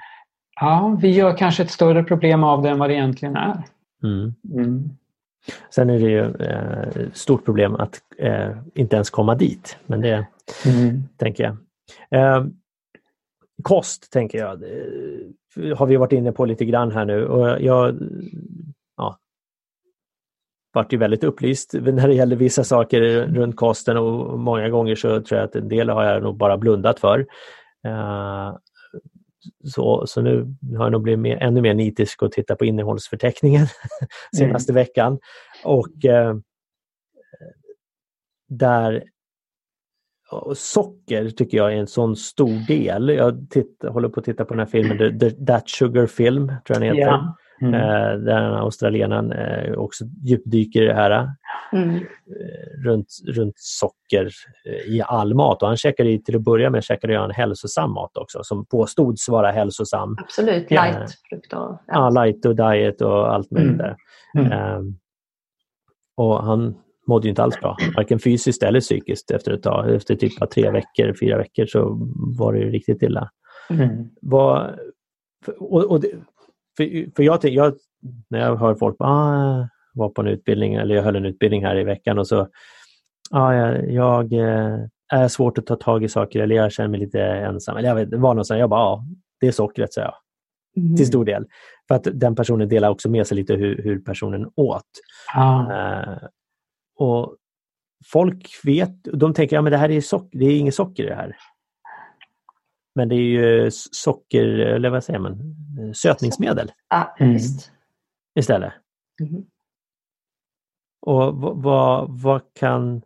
Ja, 0.62 0.98
vi 1.02 1.10
gör 1.12 1.38
kanske 1.38 1.64
ett 1.64 1.72
större 1.72 2.04
problem 2.04 2.44
av 2.44 2.62
det 2.62 2.70
än 2.70 2.80
vad 2.80 2.90
det 2.90 2.94
egentligen 2.94 3.36
är. 3.36 3.64
Mm. 4.04 4.34
Mm. 4.54 4.90
Sen 5.70 5.90
är 5.90 6.00
det 6.00 6.10
ju 6.10 6.36
eh, 6.36 7.12
stort 7.14 7.46
problem 7.46 7.76
att 7.76 8.02
eh, 8.18 8.58
inte 8.74 8.96
ens 8.96 9.10
komma 9.10 9.36
dit. 9.36 9.78
Men 9.86 10.02
det 10.02 10.28
Mm. 10.66 11.04
tänker 11.18 11.44
jag. 11.44 11.58
Eh, 12.22 12.46
kost 13.64 14.12
tänker 14.12 14.38
jag. 14.38 14.60
Det 14.60 15.74
har 15.76 15.86
vi 15.86 15.96
varit 15.96 16.14
inne 16.14 16.32
på 16.32 16.46
lite 16.46 16.66
grann 16.66 16.92
här 16.92 17.06
nu. 17.06 17.26
Och 17.28 17.62
jag 17.62 17.96
ja, 18.98 19.18
vart 20.74 20.94
ju 20.94 20.98
väldigt 20.98 21.24
upplyst 21.24 21.74
när 21.82 22.08
det 22.08 22.14
gäller 22.14 22.36
vissa 22.36 22.64
saker 22.64 23.02
runt 23.28 23.56
kosten 23.56 23.98
och 23.98 24.40
många 24.40 24.70
gånger 24.70 24.96
så 24.96 25.22
tror 25.22 25.40
jag 25.40 25.48
att 25.48 25.56
en 25.56 25.70
del 25.70 25.90
har 25.90 26.04
jag 26.04 26.24
nog 26.24 26.38
bara 26.38 26.58
blundat 26.58 27.00
för. 27.00 27.20
Eh, 27.86 28.56
så, 29.64 30.08
så 30.08 30.22
nu 30.22 30.56
har 30.78 30.86
jag 30.86 30.92
nog 30.92 31.02
blivit 31.02 31.20
mer, 31.20 31.38
ännu 31.38 31.62
mer 31.62 31.74
nitisk 31.74 32.22
och 32.22 32.32
titta 32.32 32.56
på 32.56 32.66
innehållsförteckningen 32.66 33.68
senaste 34.38 34.74
veckan. 34.74 35.20
Och 35.64 36.06
eh, 36.06 36.36
där 38.50 39.04
och 40.32 40.58
socker 40.58 41.30
tycker 41.30 41.58
jag 41.58 41.74
är 41.74 41.78
en 41.78 41.88
sån 41.88 42.16
stor 42.16 42.68
del. 42.68 43.10
Jag 43.10 43.50
titt, 43.50 43.84
håller 43.88 44.10
på 44.10 44.20
att 44.20 44.26
titta 44.26 44.46
på 44.46 44.54
den 44.54 44.60
här 44.60 44.72
filmen, 44.72 44.98
The, 44.98 45.20
The, 45.20 45.46
That 45.46 45.70
Sugar 45.70 46.08
Film, 46.08 46.48
tror 46.48 46.60
jag 46.68 46.82
den 46.82 46.84
heter. 46.84 47.12
Ja. 47.12 47.38
Mm. 47.62 47.74
Eh, 47.74 48.18
där 48.18 48.42
australienaren 48.58 49.32
eh, 49.32 49.74
också 49.74 50.06
djupdyker 50.24 50.82
i 50.82 50.86
det 50.86 50.94
här 50.94 51.30
mm, 51.74 51.96
eh, 51.96 52.02
runt, 52.86 53.08
runt 53.28 53.54
socker 53.58 54.30
eh, 54.66 54.94
i 54.94 55.02
all 55.06 55.34
mat. 55.34 55.62
Och 55.62 55.68
han 55.68 55.78
käkade 55.78 56.10
ju, 56.10 56.18
till 56.18 56.36
att 56.36 56.42
börja 56.42 56.70
med 56.70 56.84
käkade 56.84 57.18
han 57.18 57.32
hälsosam 57.32 57.92
mat 57.92 58.18
också 58.18 58.44
som 58.44 58.66
påstods 58.66 59.30
vara 59.30 59.52
hälsosam. 59.52 60.16
absolut, 60.20 60.66
Ja. 60.70 60.84
light-frukter. 60.84 61.78
Ja, 61.88 62.10
light 62.10 62.46
och 62.46 62.56
diet 62.56 63.02
och 63.02 63.34
allt 63.34 63.52
möjligt 63.52 63.72
Mm. 63.74 63.78
där. 63.78 63.96
Mm. 64.40 64.52
Ehm, 64.52 64.96
och 66.18 66.44
han 66.44 66.76
mådde 67.08 67.28
ju 67.28 67.30
inte 67.30 67.44
alls 67.44 67.60
bra, 67.60 67.78
varken 67.96 68.20
fysiskt 68.20 68.64
eller 68.64 68.80
psykiskt 68.80 69.32
efter 69.32 69.52
ett 69.52 69.64
tag. 69.64 69.96
Efter 69.96 70.16
typ 70.16 70.42
av 70.42 70.46
tre 70.46 70.72
veckor, 70.72 71.14
fyra 71.20 71.38
veckor 71.38 71.66
så 71.66 71.98
var 72.38 72.54
det 72.54 72.60
ju 72.60 72.70
riktigt 72.72 73.02
illa. 73.02 73.30
Mm. 73.70 74.10
Vad, 74.22 74.80
och, 75.60 75.84
och 75.92 76.02
det, 76.02 76.08
för, 76.78 77.16
för 77.16 77.24
jag, 77.24 77.46
jag, 77.46 77.74
när 78.30 78.40
jag 78.40 78.56
hör 78.56 78.76
folk 78.76 78.96
ah, 79.00 79.68
var 79.94 80.10
på 80.10 80.22
en 80.22 80.28
utbildning 80.28 80.76
eller 80.76 80.96
jag 80.96 81.04
höll 81.04 81.16
en 81.16 81.26
utbildning 81.26 81.66
här 81.66 81.78
i 81.78 81.84
veckan 81.84 82.20
och 82.20 82.28
så 82.28 82.48
ah, 83.32 83.54
jag, 83.54 83.92
jag 83.92 84.34
eh, 84.34 84.78
är 85.14 85.28
svårt 85.28 85.58
att 85.58 85.66
ta 85.66 85.76
tag 85.76 86.04
i 86.04 86.10
saker 86.10 86.40
eller 86.40 86.56
jag 86.56 86.72
känner 86.72 86.90
mig 86.90 87.00
lite 87.00 87.22
ensam. 87.22 87.78
Eller 87.78 87.88
jag 87.90 87.96
vet, 87.96 88.12
det 88.12 88.18
var 88.18 88.34
något 88.34 88.48
sånt, 88.48 88.60
jag 88.60 88.70
bara, 88.70 88.80
ja, 88.80 89.06
det 89.40 89.48
är 89.48 89.52
sockret, 89.52 89.94
sa 89.94 90.02
jag 90.02 90.14
Mm. 90.78 90.96
till 90.96 91.08
stor 91.08 91.26
del. 91.26 91.46
För 91.88 91.96
att 91.96 92.08
den 92.14 92.36
personen 92.36 92.70
delar 92.70 92.90
också 92.90 93.10
med 93.10 93.28
sig 93.28 93.38
lite 93.38 93.54
hur, 93.54 93.84
hur 93.84 94.00
personen 94.00 94.52
åt. 94.56 94.86
Ja. 95.34 95.74
Eh, 95.74 96.18
och 96.96 97.36
Folk 98.12 98.48
vet, 98.64 99.04
de 99.04 99.34
tänker 99.34 99.58
att 99.58 99.66
ja, 99.66 99.70
det 99.70 99.78
här 99.78 99.92
är, 99.92 100.02
socker, 100.02 100.40
det 100.40 100.46
är 100.46 100.60
inget 100.60 100.76
socker 100.76 101.04
i 101.04 101.08
det 101.08 101.16
här. 101.16 101.36
Men 102.96 103.10
det 103.10 103.16
är 103.16 103.20
ju 103.20 103.68
s- 103.68 103.96
socker, 103.96 104.46
eller 104.48 104.90
vad 104.90 105.04
säger 105.04 105.20
man, 105.20 105.32
Eh, 105.80 105.92
sötningsmedel 105.94 106.72
Ja, 106.90 107.16
Mm. 107.20 107.38
istället. 108.36 108.74
Mhm. 109.22 109.46
Och 111.02 111.36
vad, 111.38 111.58
vad, 111.64 112.22
vad 112.22 112.42
kan 112.54 113.02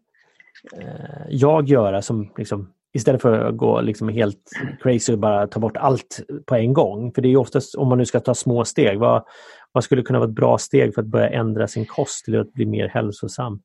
eh, 0.81 1.25
jag 1.29 1.67
göra 1.69 2.01
som 2.01 2.31
liksom, 2.37 2.73
istället 2.93 3.21
för 3.21 3.39
att 3.39 3.57
gå 3.57 3.81
liksom 3.81 4.09
helt 4.09 4.51
crazy 4.81 5.13
och 5.13 5.19
bara 5.19 5.47
ta 5.47 5.59
bort 5.59 5.77
allt 5.77 6.19
på 6.45 6.55
en 6.55 6.73
gång? 6.73 7.13
För 7.13 7.21
det 7.21 7.27
är 7.27 7.29
ju 7.29 7.37
oftast, 7.37 7.75
om 7.75 7.87
man 7.87 7.97
nu 7.97 8.05
ska 8.05 8.19
ta 8.19 8.33
små 8.35 8.65
steg, 8.65 8.99
vad, 8.99 9.23
vad 9.71 9.83
skulle 9.83 10.01
kunna 10.01 10.19
vara 10.19 10.29
ett 10.29 10.35
bra 10.35 10.57
steg 10.57 10.93
för 10.95 11.01
att 11.01 11.07
börja 11.07 11.29
ändra 11.29 11.67
sin 11.67 11.85
kost 11.85 12.25
till 12.25 12.39
att 12.39 12.53
bli 12.53 12.65
mer 12.65 12.87
hälsosam? 12.87 13.61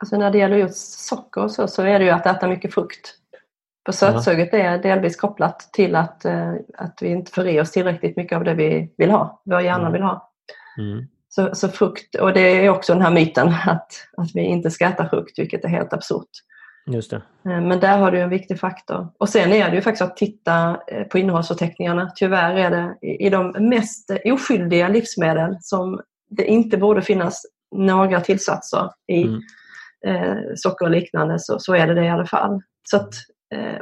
Alltså 0.00 0.16
när 0.18 0.30
det 0.30 0.38
gäller 0.38 0.56
just 0.56 1.08
socker 1.08 1.42
och 1.44 1.50
så, 1.50 1.68
så 1.68 1.82
är 1.82 1.98
det 1.98 2.04
ju 2.04 2.10
att 2.10 2.26
äta 2.26 2.48
mycket 2.48 2.74
frukt. 2.74 3.14
För 3.88 3.92
sötsuget 3.92 4.54
är 4.54 4.78
delvis 4.78 5.16
kopplat 5.16 5.60
till 5.72 5.96
att, 5.96 6.24
eh, 6.24 6.52
att 6.78 6.98
vi 7.00 7.08
inte 7.08 7.32
får 7.32 7.48
i 7.48 7.60
oss 7.60 7.70
tillräckligt 7.72 8.16
mycket 8.16 8.36
av 8.36 8.44
det 8.44 8.54
vi 8.54 8.94
vill 8.98 9.10
ha, 9.10 9.42
vår 9.44 9.60
hjärna 9.60 9.80
Mm. 9.80 9.92
vill 9.92 10.02
ha. 10.02 10.30
Mm. 10.78 11.04
Så, 11.28 11.54
så 11.54 11.68
frukt, 11.68 12.14
och 12.14 12.32
det 12.32 12.40
är 12.40 12.68
också 12.68 12.92
den 12.92 13.02
här 13.02 13.10
myten 13.10 13.48
att, 13.66 13.92
att 14.16 14.30
vi 14.34 14.40
inte 14.40 14.70
ska 14.70 14.86
äta 14.86 15.08
frukt, 15.08 15.38
vilket 15.38 15.64
är 15.64 15.68
helt 15.68 15.92
absurt. 15.92 16.28
Just 16.86 17.10
det. 17.10 17.16
Eh, 17.16 17.60
Men 17.60 17.80
där 17.80 17.98
har 17.98 18.10
du 18.10 18.20
en 18.20 18.28
viktig 18.30 18.60
faktor. 18.60 19.08
Och 19.18 19.28
sen 19.28 19.52
är 19.52 19.70
det 19.70 19.76
ju 19.76 19.82
faktiskt 19.82 20.02
att 20.02 20.16
titta 20.16 20.80
eh, 20.86 21.04
på 21.04 21.18
innehållsförteckningarna. 21.18 22.12
Tyvärr 22.16 22.54
är 22.56 22.70
det 22.70 23.06
i 23.06 23.30
de 23.30 23.50
mest 23.58 24.10
oskyldiga 24.24 24.88
livsmedel 24.88 25.56
som 25.60 26.00
det 26.30 26.44
inte 26.44 26.76
borde 26.76 27.02
finnas 27.02 27.42
några 27.76 28.20
tillsatser 28.20 28.90
i, 29.12 29.22
Mm. 29.24 29.42
socker 30.56 30.84
och 30.84 30.90
liknande, 30.90 31.38
så, 31.38 31.58
så 31.58 31.74
är 31.74 31.86
det 31.86 31.94
det 31.94 32.04
i 32.04 32.08
alla 32.10 32.26
fall. 32.26 32.62
Så, 32.90 32.96
att, 32.96 33.14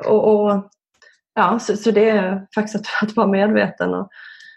och, 0.07 0.35
och, 0.35 0.71
ja, 1.35 1.59
så, 1.59 1.77
så 1.77 1.91
det 1.91 2.11
är 2.11 2.47
faktiskt 2.55 2.77
att, 2.77 3.09
att 3.09 3.17
vara 3.17 3.27
medveten 3.27 3.95
och, 3.95 4.09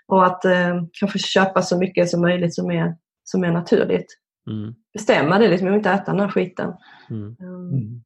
och 0.08 0.26
att 0.26 0.46
eh, 0.46 0.82
kanske 1.00 1.20
köpa 1.20 1.62
så 1.62 1.78
mycket 1.78 2.10
som 2.10 2.22
möjligt 2.22 2.56
som 2.56 2.72
är, 2.72 2.96
som 3.24 3.44
är 3.44 3.52
naturligt. 3.52 4.08
Mm. 4.50 4.74
Bestämma 4.94 5.40
det, 5.40 5.48
liksom, 5.48 5.68
jag 5.68 5.74
vill 5.74 5.80
inte 5.80 5.92
äta 5.92 6.12
den 6.12 6.20
här 6.22 6.30
skiten. 6.30 6.74
Mm. 7.10 7.36
Um, 7.40 8.04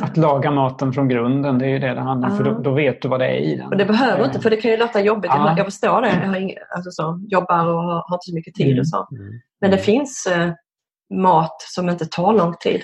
Att 0.00 0.16
laga 0.16 0.50
maten 0.50 0.92
från 0.92 1.08
grunden, 1.08 1.58
det 1.58 1.64
är 1.66 1.68
ju 1.70 1.78
det 1.78 1.94
det 1.94 2.00
handlar 2.00 2.30
om. 2.30 2.36
För 2.36 2.44
då, 2.44 2.58
då 2.58 2.74
vet 2.74 3.02
du 3.02 3.08
vad 3.08 3.20
det 3.20 3.26
är 3.26 3.36
i 3.36 3.56
den. 3.56 3.66
Och 3.66 3.76
det 3.76 3.84
behöver 3.84 4.24
inte, 4.24 4.40
för 4.40 4.50
det 4.50 4.56
kan 4.56 4.70
ju 4.70 4.76
låta 4.76 5.00
jobbigt. 5.00 5.30
Ja. 5.34 5.54
Jag 5.56 5.66
förstår 5.66 6.02
det. 6.02 6.08
Jag 6.08 6.28
har 6.28 6.36
ing, 6.36 6.54
alltså 6.76 6.90
så, 6.90 7.20
jobbar 7.28 7.66
och 7.66 7.82
har, 7.82 8.04
har 8.08 8.16
inte 8.16 8.30
så 8.30 8.34
mycket 8.34 8.54
tid 8.54 8.66
Mm. 8.66 8.80
och 8.80 8.88
så. 8.88 9.08
Mm. 9.12 9.40
Men 9.60 9.70
det 9.70 9.78
finns 9.78 10.26
eh, 10.26 10.52
mat 11.14 11.56
som 11.60 11.88
inte 11.88 12.06
tar 12.06 12.32
lång 12.32 12.54
tid, 12.60 12.82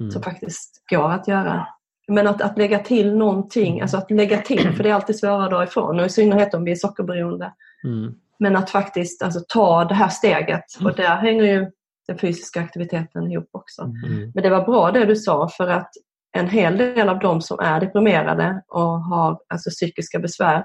Mm. 0.00 0.10
som 0.10 0.22
faktiskt 0.22 0.82
går 0.90 1.10
att 1.10 1.28
göra. 1.28 1.66
Men 2.08 2.26
att, 2.26 2.42
att 2.42 2.58
lägga 2.58 2.78
till 2.78 3.16
någonting, 3.16 3.80
alltså 3.80 3.96
att 3.96 4.10
lägga 4.10 4.38
till, 4.38 4.72
för 4.76 4.82
det 4.82 4.90
är 4.90 4.94
alltid 4.94 5.18
svårare 5.18 5.44
att 5.44 5.50
dra 5.50 5.64
ifrån. 5.64 6.00
Och 6.00 6.06
i 6.06 6.08
synnerhet 6.08 6.54
om 6.54 6.64
vi 6.64 6.70
är 6.70 6.76
sockerberoende. 6.76 7.52
Mm. 7.84 8.14
Men 8.38 8.56
att 8.56 8.70
faktiskt 8.70 9.22
alltså, 9.22 9.40
ta 9.48 9.84
det 9.84 9.94
här 9.94 10.08
steget. 10.08 10.64
Och 10.84 10.96
där 10.96 11.16
hänger 11.16 11.44
ju 11.44 11.70
den 12.06 12.18
fysiska 12.18 12.60
aktiviteten 12.60 13.32
ihop 13.32 13.48
också. 13.52 13.82
Mm. 13.82 14.32
Men 14.34 14.42
det 14.42 14.50
var 14.50 14.64
bra 14.64 14.90
det 14.90 15.04
du 15.04 15.16
sa 15.16 15.48
för 15.48 15.68
att 15.68 15.90
en 16.32 16.48
hel 16.48 16.76
del 16.78 17.08
av 17.08 17.18
de 17.18 17.40
som 17.40 17.58
är 17.60 17.80
deprimerade 17.80 18.62
och 18.68 19.00
har 19.00 19.38
alltså, 19.48 19.70
psykiska 19.70 20.18
besvär, 20.18 20.64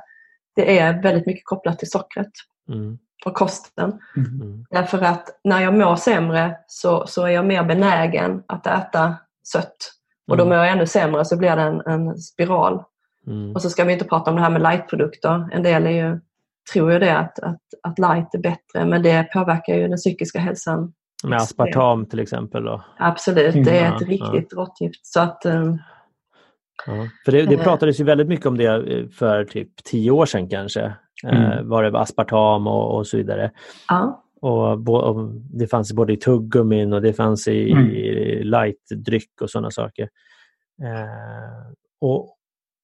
det 0.56 0.80
är 0.80 1.02
väldigt 1.04 1.26
mycket 1.26 1.46
kopplat 1.46 1.80
till 1.80 1.90
sockret 1.90 2.32
Mm. 2.70 2.98
och 3.26 3.34
kosten. 3.34 4.00
Mm. 4.18 4.42
Mm. 4.42 4.66
Därför 4.70 5.02
att 5.02 5.40
när 5.44 5.62
jag 5.62 5.78
mår 5.78 5.96
sämre 5.96 6.58
så, 6.68 7.08
så 7.08 7.26
är 7.26 7.30
jag 7.30 7.46
mer 7.46 7.64
benägen 7.64 8.44
att 8.48 8.68
äta 8.68 9.16
sött. 9.44 9.94
Och 10.28 10.38
då 10.38 10.44
Mm. 10.44 10.58
mår 10.58 10.66
jag 10.66 10.72
ännu 10.74 10.86
sämre 10.86 11.26
så 11.26 11.38
blir 11.38 11.56
det 11.56 11.62
en, 11.62 11.82
en 11.86 12.18
spiral. 12.18 12.84
Mm. 13.28 13.52
Och 13.56 13.62
så 13.62 13.70
ska 13.70 13.84
vi 13.84 13.94
inte 13.94 14.06
prata 14.06 14.30
om 14.32 14.36
det 14.38 14.42
här 14.44 14.50
med 14.50 14.62
lightprodukter. 14.62 15.50
En 15.52 15.64
del 15.64 15.86
är 15.88 15.92
ju, 16.10 16.20
tror 16.74 16.92
ju 16.94 17.00
det 17.00 17.18
att, 17.18 17.40
att, 17.40 17.62
att 17.84 18.00
light 18.00 18.34
är 18.36 18.40
bättre 18.40 18.86
men 18.86 19.04
det 19.04 19.24
påverkar 19.34 19.76
ju 19.76 19.88
den 19.88 19.98
psykiska 19.98 20.40
hälsan 20.40 20.94
Med 21.24 21.38
aspartam 21.38 22.06
till 22.06 22.20
exempel. 22.20 22.64
Då. 22.64 22.84
Absolut, 22.98 23.66
det 23.66 23.80
är 23.80 23.86
Ja, 23.86 23.96
ett 23.96 24.02
riktigt 24.08 24.54
råttgift. 24.54 25.06
Så 25.06 25.20
att, 25.20 25.46
eh, 25.46 25.74
Ja. 26.88 26.94
För 27.26 27.32
det, 27.32 27.42
det 27.46 27.56
Eh. 27.56 27.64
pratades 27.64 28.00
ju 28.00 28.04
väldigt 28.04 28.28
mycket 28.28 28.46
om 28.46 28.58
det 28.58 28.66
eh, 28.98 29.08
för 29.10 29.44
typ 29.46 29.84
tio 29.84 30.12
år 30.12 30.26
sedan 30.26 30.50
kanske. 30.50 30.82
Eh, 31.28 31.52
Mm. 31.52 31.70
var 31.70 31.84
det 31.84 32.00
aspartam 32.00 32.68
och, 32.68 32.96
och 32.98 33.08
så 33.08 33.18
vidare. 33.18 33.52
ja. 33.90 34.24
Och, 34.42 34.80
bo- 34.80 34.98
och 34.98 35.32
det 35.34 35.68
fanns 35.68 35.94
både 35.94 36.14
i 36.14 36.18
tuggummin 36.18 36.94
och 36.94 37.02
det 37.02 37.14
fanns 37.14 37.48
i, 37.48 37.72
Mm. 37.72 37.86
i 37.90 38.44
lightdryck 38.44 39.42
och 39.42 39.50
sådana 39.50 39.72
saker. 39.72 40.10
Eh, 40.84 41.72
och, 42.02 42.36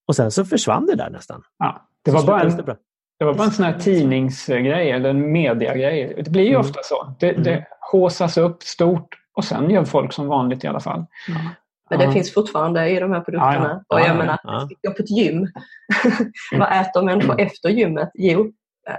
och 0.07 0.15
sen 0.15 0.31
så 0.31 0.45
försvann 0.45 0.85
det 0.85 0.95
där 0.95 1.09
nästan. 1.09 1.43
Ja, 1.59 1.87
det, 2.01 2.11
var 2.11 2.25
bara 2.27 2.41
en, 2.41 2.57
det 2.57 2.77
det 3.19 3.25
var 3.25 3.33
bara 3.33 3.43
en 3.43 3.51
sån 3.51 3.65
här 3.65 3.79
tidningsgrej 3.79 4.91
eller 4.91 5.09
en 5.09 5.31
mediagrej. 5.31 6.21
Det 6.25 6.29
blir 6.31 6.43
ju 6.43 6.49
Mm. 6.49 6.59
ofta 6.61 6.79
så. 6.83 7.15
Det, 7.19 7.29
Mm. 7.31 7.43
det 7.43 7.65
håsas 7.91 8.37
upp 8.37 8.63
stort 8.63 9.15
och 9.33 9.43
sen 9.45 9.69
gör 9.69 9.85
folk 9.85 10.13
som 10.13 10.27
vanligt 10.27 10.63
i 10.63 10.67
alla 10.67 10.79
fall. 10.79 11.05
Men 11.89 11.99
det 11.99 12.11
finns 12.13 12.33
fortfarande 12.33 12.89
i 12.89 12.99
de 12.99 13.11
här 13.11 13.21
produkterna. 13.21 13.53
Ja, 13.55 13.69
ja. 13.69 13.83
Och 13.87 13.99
Ja, 13.99 14.07
jag 14.07 14.09
ja, 14.15 14.17
menar, 14.19 14.39
ja. 14.43 14.69
gå 14.83 14.93
på 14.93 15.03
ett 15.03 15.09
gym. 15.11 15.47
Vad 16.59 16.81
äter 16.81 17.03
människor 17.03 17.41
efter 17.41 17.69
gymmet? 17.69 18.11
Jo, 18.13 18.41
eh, 18.89 18.95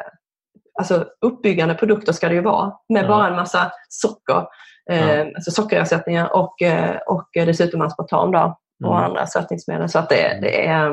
alltså 0.78 1.06
uppbyggande 1.20 1.74
produkter 1.74 2.12
ska 2.12 2.28
det 2.28 2.34
ju 2.34 2.40
vara. 2.42 2.72
Med 2.88 3.04
Ja. 3.04 3.08
bara 3.08 3.28
en 3.28 3.36
massa 3.36 3.72
socker, 3.88 4.46
eh, 4.90 5.18
Ja. 5.18 5.24
alltså 5.34 5.50
sockerersättningar 5.50 6.36
och, 6.36 6.62
eh, 6.62 6.96
och 7.06 7.28
dessutom 7.34 7.80
aspartam 7.80 8.30
då, 8.32 8.58
och 8.84 8.96
Mm. 8.96 9.04
andra 9.10 9.26
sötningsmedel. 9.26 9.88
Så 9.88 9.98
att 9.98 10.08
det, 10.08 10.38
det 10.42 10.66
är... 10.66 10.90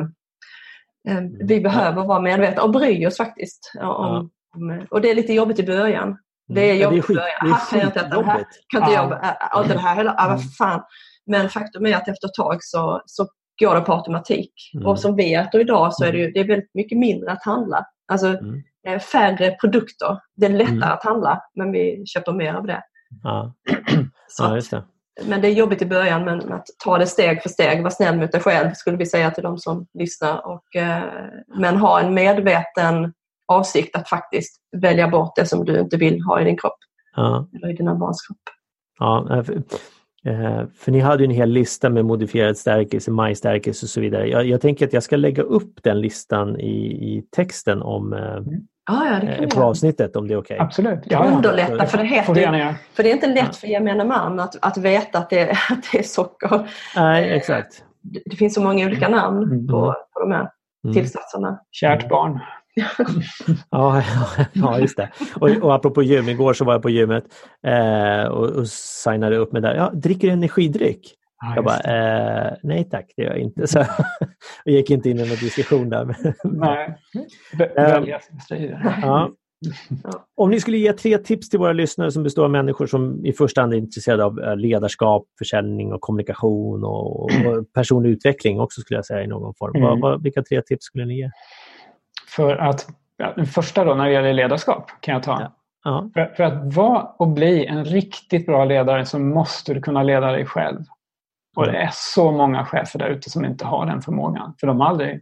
Eh, 1.10 1.22
vi 1.48 1.62
behöver 1.62 2.06
vara 2.06 2.22
medvetna 2.22 2.64
och 2.64 2.72
bry 2.72 3.08
oss 3.08 3.18
faktiskt. 3.18 3.72
Om, 3.82 4.30
om, 4.56 4.86
och 4.90 5.02
det 5.02 5.12
är 5.12 5.16
lite 5.16 5.34
jobbigt 5.34 5.60
i 5.60 5.64
början. 5.64 6.18
Det 6.48 6.70
är 6.70 6.74
jobbigt 6.76 7.10
i 7.10 7.14
början. 7.14 7.52
Här 7.52 7.70
kan 7.70 7.80
jag 7.80 7.88
inte 7.88 8.00
äta 8.00 8.20
det 8.20 8.26
här. 8.26 8.46
Kan 8.68 8.82
inte 8.84 8.94
Ja. 8.94 9.20
jag 9.52 9.64
äta 9.66 9.74
det 9.74 9.80
här 9.80 9.96
heller? 9.96 10.14
Vad 10.28 10.56
fan. 10.56 10.82
Men 11.26 11.50
faktum 11.50 11.86
är 11.86 11.96
att 11.96 12.08
efter 12.08 12.28
ett 12.28 12.34
tag 12.34 12.58
så, 12.64 13.02
så 13.06 13.28
går 13.62 13.76
det 13.76 13.82
på 13.82 13.94
automatik. 13.94 14.54
Mm. 14.74 14.88
Och 14.88 15.00
som 15.00 15.16
vi 15.16 15.34
äter 15.34 15.62
idag 15.62 15.94
så 15.94 16.06
är 16.06 16.12
det, 16.12 16.18
ju, 16.18 16.32
det 16.32 16.40
är 16.40 16.48
väldigt 16.48 16.74
mycket 16.74 16.98
mindre 16.98 17.32
att 17.32 17.44
handla. 17.46 17.86
Alltså 18.12 18.28
Mm. 18.28 18.62
Eh, 18.88 19.00
färre 19.00 19.52
produkter. 19.52 20.18
Det 20.36 20.46
är 20.46 20.50
lättare 20.50 20.76
Mm. 20.76 20.90
att 20.92 21.04
handla 21.04 21.42
men 21.56 21.72
vi 21.72 22.04
köper 22.06 22.32
mer 22.34 22.54
av 22.54 22.66
det. 22.68 22.84
Ja. 23.24 23.54
Så 24.28 24.44
ja, 24.48 24.56
just 24.56 24.72
det. 24.72 24.84
men 25.26 25.42
det 25.42 25.48
är 25.48 25.52
jobbigt 25.54 25.82
i 25.82 25.86
början 25.86 26.26
men 26.26 26.54
att 26.54 26.66
ta 26.84 26.98
det 26.98 27.08
steg 27.08 27.42
för 27.42 27.50
steg. 27.50 27.84
Var 27.84 27.90
snäll 27.90 28.18
mot 28.20 28.32
dig 28.32 28.42
själv 28.42 28.74
skulle 28.74 28.98
vi 28.98 29.06
säga 29.06 29.32
till 29.32 29.44
de 29.44 29.58
som 29.58 29.88
lyssnar. 29.94 30.48
Och, 30.48 30.76
eh, 30.76 31.04
men 31.56 31.78
ha 31.78 32.00
en 32.02 32.14
medveten 32.14 33.14
avsikt 33.48 33.96
att 33.96 34.10
faktiskt 34.10 34.62
välja 34.78 35.08
bort 35.08 35.36
det 35.36 35.46
som 35.46 35.66
du 35.66 35.80
inte 35.80 35.98
vill 35.98 36.22
ha 36.22 36.42
i 36.42 36.44
din 36.44 36.58
kropp. 36.58 36.78
Ja. 37.16 37.50
Eller 37.56 37.70
i 37.70 37.74
dina 37.74 37.96
barns 37.96 38.28
kropp. 38.28 38.38
Ja, 39.00 39.36
eh, 39.38 39.44
för, 39.44 39.54
eh, 40.26 40.66
för 40.76 40.92
ni 40.92 41.00
hade 41.00 41.24
ju 41.24 41.26
en 41.26 41.36
hel 41.36 41.50
lista 41.50 41.90
med 41.90 42.06
modifierad 42.06 42.58
stärkelse, 42.58 43.12
majstärkelse 43.12 43.86
och 43.86 43.90
så 43.90 44.02
vidare. 44.02 44.28
Jag, 44.28 44.46
jag 44.46 44.62
tänker 44.62 44.88
att 44.88 44.94
jag 44.94 45.04
ska 45.04 45.16
lägga 45.16 45.44
upp 45.44 45.74
den 45.84 46.02
listan 46.02 46.60
i, 46.60 46.88
i 47.18 47.24
texten 47.36 47.82
om, 47.82 48.14
eh, 48.14 48.40
Ja, 48.88 49.06
ja, 49.06 49.20
det 49.20 49.36
kan 49.36 49.44
eh, 49.44 49.50
på 49.50 49.62
avsnittet 49.64 50.16
om 50.16 50.28
det 50.28 50.34
är 50.34 50.38
okej. 50.38 50.58
Absolut. 50.60 51.00
Ja, 51.04 51.26
ja. 51.26 51.36
Underlätta, 51.36 51.86
för 51.86 51.98
det 51.98 52.04
heter. 52.04 52.76
För 52.94 53.04
det 53.04 53.10
är 53.10 53.14
inte 53.14 53.28
lätt 53.28 53.56
för 53.56 53.68
gemene 53.68 54.04
man 54.04 54.40
att, 54.40 54.56
att 54.62 54.78
veta 54.78 55.18
att 55.18 55.30
det, 55.30 55.50
att 55.70 55.92
det 55.92 56.00
är 56.00 56.04
socker. 56.04 56.70
Nej, 56.96 57.32
exakt. 57.32 57.84
Det, 58.02 58.22
det 58.26 58.36
finns 58.36 58.54
så 58.54 58.62
många 58.62 58.86
olika 58.86 59.10
namn 59.10 59.44
Mm. 59.44 59.68
på, 59.68 59.96
på 60.14 60.20
de 60.20 60.32
här 60.32 60.50
Mm. 60.84 60.94
tillsatserna. 60.94 61.60
Kärt 61.72 62.10
barn. 62.10 62.40
Ja, 63.70 64.04
ja, 64.54 64.80
just 64.80 64.98
det. 64.98 65.10
Och, 65.40 65.50
och 65.50 65.76
apropå 65.76 66.04
gym, 66.04 66.30
igår 66.30 66.54
så 66.54 66.66
var 66.66 66.74
jag 66.74 66.82
på 66.82 66.90
gymmet 66.90 67.24
eh, 67.68 68.24
och, 68.32 68.50
och 68.50 68.68
signade 68.68 69.38
upp 69.38 69.52
med 69.52 69.62
där. 69.62 69.76
Ja, 69.76 69.90
dricker 69.94 70.28
du 70.28 70.34
energidryck? 70.34 71.14
Ja, 71.42 71.56
Jag 71.56 71.66
bara, 71.66 71.80
eh, 71.80 72.54
nej 72.64 72.90
tack, 72.90 73.14
det 73.16 73.24
gör 73.24 73.30
jag 73.30 73.40
inte. 73.40 73.68
Så 73.68 73.80
jag 74.64 74.76
gick 74.76 74.90
inte 74.90 75.10
in 75.10 75.18
i 75.20 75.20
någon 75.20 75.30
diskussion 75.30 75.90
där. 75.90 76.16
Nej. 76.44 76.98
Eh, 77.60 77.68
Välja 77.76 78.20
sin 78.20 78.40
strider. 78.40 79.00
Ja. 79.02 79.32
Om 80.36 80.50
ni 80.50 80.60
skulle 80.60 80.78
ge 80.78 80.94
tre 80.94 81.18
tips 81.18 81.50
till 81.50 81.60
våra 81.60 81.74
lyssnare 81.74 82.12
som 82.12 82.24
består 82.24 82.44
av 82.44 82.52
människor 82.52 82.88
som 82.88 83.26
i 83.26 83.34
första 83.34 83.62
hand 83.62 83.74
är 83.74 83.78
intresserade 83.78 84.26
av 84.26 84.40
eh, 84.40 84.56
ledarskap, 84.56 85.26
försäljning 85.38 85.94
och 85.94 86.02
kommunikation 86.02 86.84
och, 86.84 87.24
och 87.24 87.32
personlig 87.74 88.10
utveckling 88.10 88.60
också 88.60 88.82
skulle 88.82 88.98
jag 88.98 89.06
säga 89.06 89.24
i 89.24 89.28
någon 89.28 89.54
form. 89.54 89.76
Mm. 89.76 89.90
Vad, 89.90 90.00
vad, 90.00 90.24
vilka 90.24 90.44
tre 90.44 90.62
tips 90.62 90.86
skulle 90.86 91.06
ni 91.06 91.18
ge? 91.18 91.30
För 92.36 92.58
att, 92.58 92.88
ja, 93.18 93.34
den 93.36 93.46
första 93.46 93.84
då 93.84 93.94
när 93.94 94.06
det 94.06 94.12
gäller 94.12 94.34
ledarskap 94.34 94.92
kan 95.00 95.14
jag 95.14 95.24
ta. 95.24 95.52
Ja. 95.84 96.10
För, 96.14 96.34
för 96.36 96.44
att 96.44 96.76
vara 96.76 97.02
och 97.02 97.28
bli 97.28 97.66
en 97.66 97.86
riktigt 97.86 98.46
bra 98.46 98.66
ledare 98.66 99.06
så 99.06 99.20
måste 99.20 99.74
du 99.74 99.82
kunna 99.82 100.04
leda 100.04 100.32
dig 100.32 100.46
själv. 100.46 100.80
Och 101.56 101.66
det 101.66 101.78
är 101.78 101.90
så 101.94 102.32
många 102.32 102.66
chefer 102.66 103.00
där 103.00 103.10
ute 103.10 103.30
som 103.30 103.46
inte 103.46 103.66
har 103.66 103.86
den 103.86 104.02
förmågan. 104.02 104.56
För 104.60 104.68
de 104.68 104.80
har 104.80 104.88
aldrig 104.88 105.22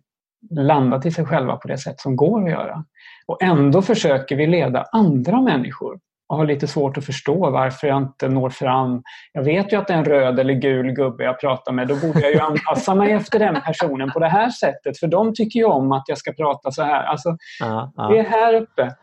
landat 0.52 1.06
i 1.06 1.12
sig 1.12 1.26
själva 1.26 1.56
på 1.56 1.68
det 1.68 1.78
sätt 1.78 2.00
som 2.00 2.16
går 2.16 2.44
att 2.44 2.52
göra. 2.52 2.84
Och 3.28 3.44
ändå 3.44 3.82
försöker 3.82 4.36
vi 4.36 4.48
leda 4.48 4.86
andra 4.92 5.42
människor 5.42 6.00
och 6.30 6.38
har 6.38 6.46
lite 6.46 6.68
svårt 6.68 6.98
att 6.98 7.06
förstå 7.06 7.50
varför 7.50 7.88
jag 7.88 7.98
inte 7.98 8.30
når 8.30 8.50
fram. 8.50 9.04
Jag 9.34 9.44
vet 9.44 9.74
ju 9.74 9.78
att 9.78 9.88
det 9.88 9.94
är 9.94 9.98
en 9.98 10.06
röd 10.06 10.40
eller 10.40 10.54
gul 10.54 10.92
gubbe 10.92 11.24
jag 11.24 11.40
pratar 11.40 11.72
med. 11.72 11.88
Då 11.88 11.96
borde 11.96 12.20
jag 12.20 12.32
ju 12.32 12.40
anpassa 12.40 12.96
mig 12.96 13.12
efter 13.12 13.40
den 13.40 13.62
personen 13.62 14.12
på 14.12 14.20
det 14.20 14.28
här 14.28 14.50
sättet. 14.50 15.00
För 15.00 15.08
de 15.08 15.34
tycker 15.34 15.60
ju 15.60 15.66
om 15.66 15.92
att 15.92 16.04
jag 16.08 16.18
ska 16.18 16.32
prata 16.32 16.72
så 16.72 16.84
här. 16.84 17.04
Alltså, 17.04 17.38
Ja, 17.60 17.92
vi 18.10 18.18
ja. 18.18 18.24
är 18.24 18.30
här 18.30 18.54
uppe. 18.54 18.96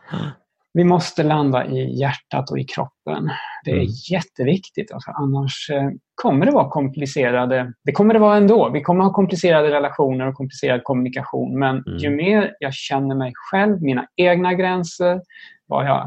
Vi 0.77 0.83
måste 0.83 1.23
landa 1.23 1.65
i 1.65 1.99
hjärtat 1.99 2.51
och 2.51 2.59
i 2.59 2.63
kroppen. 2.63 3.29
Det 3.65 3.71
är 3.71 3.75
Mm. 3.75 3.87
jätteviktigt. 4.11 4.91
Alltså, 4.91 5.11
annars 5.11 5.69
eh, 5.69 5.89
kommer 6.15 6.45
det 6.45 6.51
vara 6.51 6.69
komplicerade... 6.69 7.73
Det 7.83 7.91
kommer 7.91 8.13
det 8.13 8.19
vara 8.19 8.37
ändå. 8.37 8.69
Vi 8.69 8.81
kommer 8.81 9.03
ha 9.03 9.13
komplicerade 9.13 9.71
relationer 9.71 10.27
och 10.27 10.33
komplicerad 10.35 10.83
kommunikation. 10.83 11.59
Men 11.59 11.83
Mm. 11.87 11.97
ju 11.97 12.09
mer 12.09 12.55
jag 12.59 12.73
känner 12.73 13.15
mig 13.15 13.31
själv, 13.35 13.81
mina 13.81 14.07
egna 14.15 14.53
gränser, 14.53 15.21
vad 15.67 15.85
jag 15.87 16.01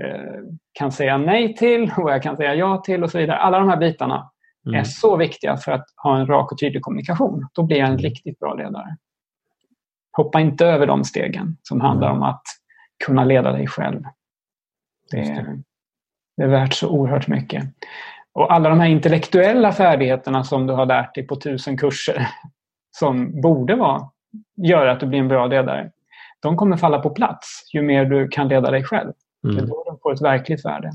eh, 0.00 0.42
kan 0.72 0.92
säga 0.92 1.18
nej 1.18 1.56
till 1.56 1.82
och 1.96 1.98
vad 2.04 2.12
jag 2.14 2.22
kan 2.22 2.36
säga 2.36 2.54
ja 2.54 2.76
till 2.76 3.04
och 3.04 3.10
så 3.10 3.18
vidare. 3.18 3.36
Alla 3.36 3.58
de 3.58 3.68
här 3.68 3.76
bitarna 3.76 4.28
Mm. 4.66 4.80
är 4.80 4.84
så 4.84 5.16
viktiga 5.16 5.56
för 5.56 5.72
att 5.72 5.84
ha 6.02 6.18
en 6.18 6.26
rak 6.26 6.52
och 6.52 6.58
tydlig 6.58 6.82
kommunikation. 6.82 7.48
Då 7.52 7.62
blir 7.62 7.76
jag 7.76 7.86
en 7.86 7.92
Mm. 7.92 8.02
riktigt 8.02 8.38
bra 8.38 8.54
ledare. 8.54 8.96
hoppa 10.16 10.40
inte 10.40 10.66
över 10.66 10.86
de 10.86 11.04
stegen 11.04 11.56
som 11.62 11.80
handlar 11.80 12.10
om 12.10 12.22
att 12.22 12.42
kunna 13.04 13.24
leda 13.24 13.52
dig 13.52 13.66
själv. 13.66 14.02
Det 15.10 15.20
är, 15.20 15.58
det 16.36 16.42
är 16.42 16.48
värt 16.48 16.72
så 16.72 16.88
oerhört 16.88 17.28
mycket. 17.28 17.64
Och 18.32 18.52
alla 18.52 18.68
de 18.68 18.80
här 18.80 18.88
intellektuella 18.88 19.72
färdigheterna 19.72 20.44
som 20.44 20.66
du 20.66 20.72
har 20.72 20.86
lärt 20.86 21.14
dig 21.14 21.26
på 21.26 21.36
tusen 21.36 21.76
kurser 21.78 22.28
som 22.90 23.40
borde 23.40 23.74
vara, 23.74 24.10
göra 24.56 24.92
att 24.92 25.00
du 25.00 25.06
blir 25.06 25.18
en 25.18 25.28
bra 25.28 25.46
ledare, 25.46 25.90
de 26.40 26.56
kommer 26.56 26.76
falla 26.76 26.98
på 26.98 27.10
plats 27.10 27.70
ju 27.74 27.82
mer 27.82 28.04
du 28.04 28.28
kan 28.28 28.48
leda 28.48 28.70
dig 28.70 28.84
själv. 28.84 29.12
Mm. 29.44 29.56
Det 29.56 29.62
är 29.62 29.66
då 29.66 29.84
de 29.86 29.98
får 30.02 30.12
ett 30.12 30.22
verkligt 30.22 30.64
värde. 30.64 30.90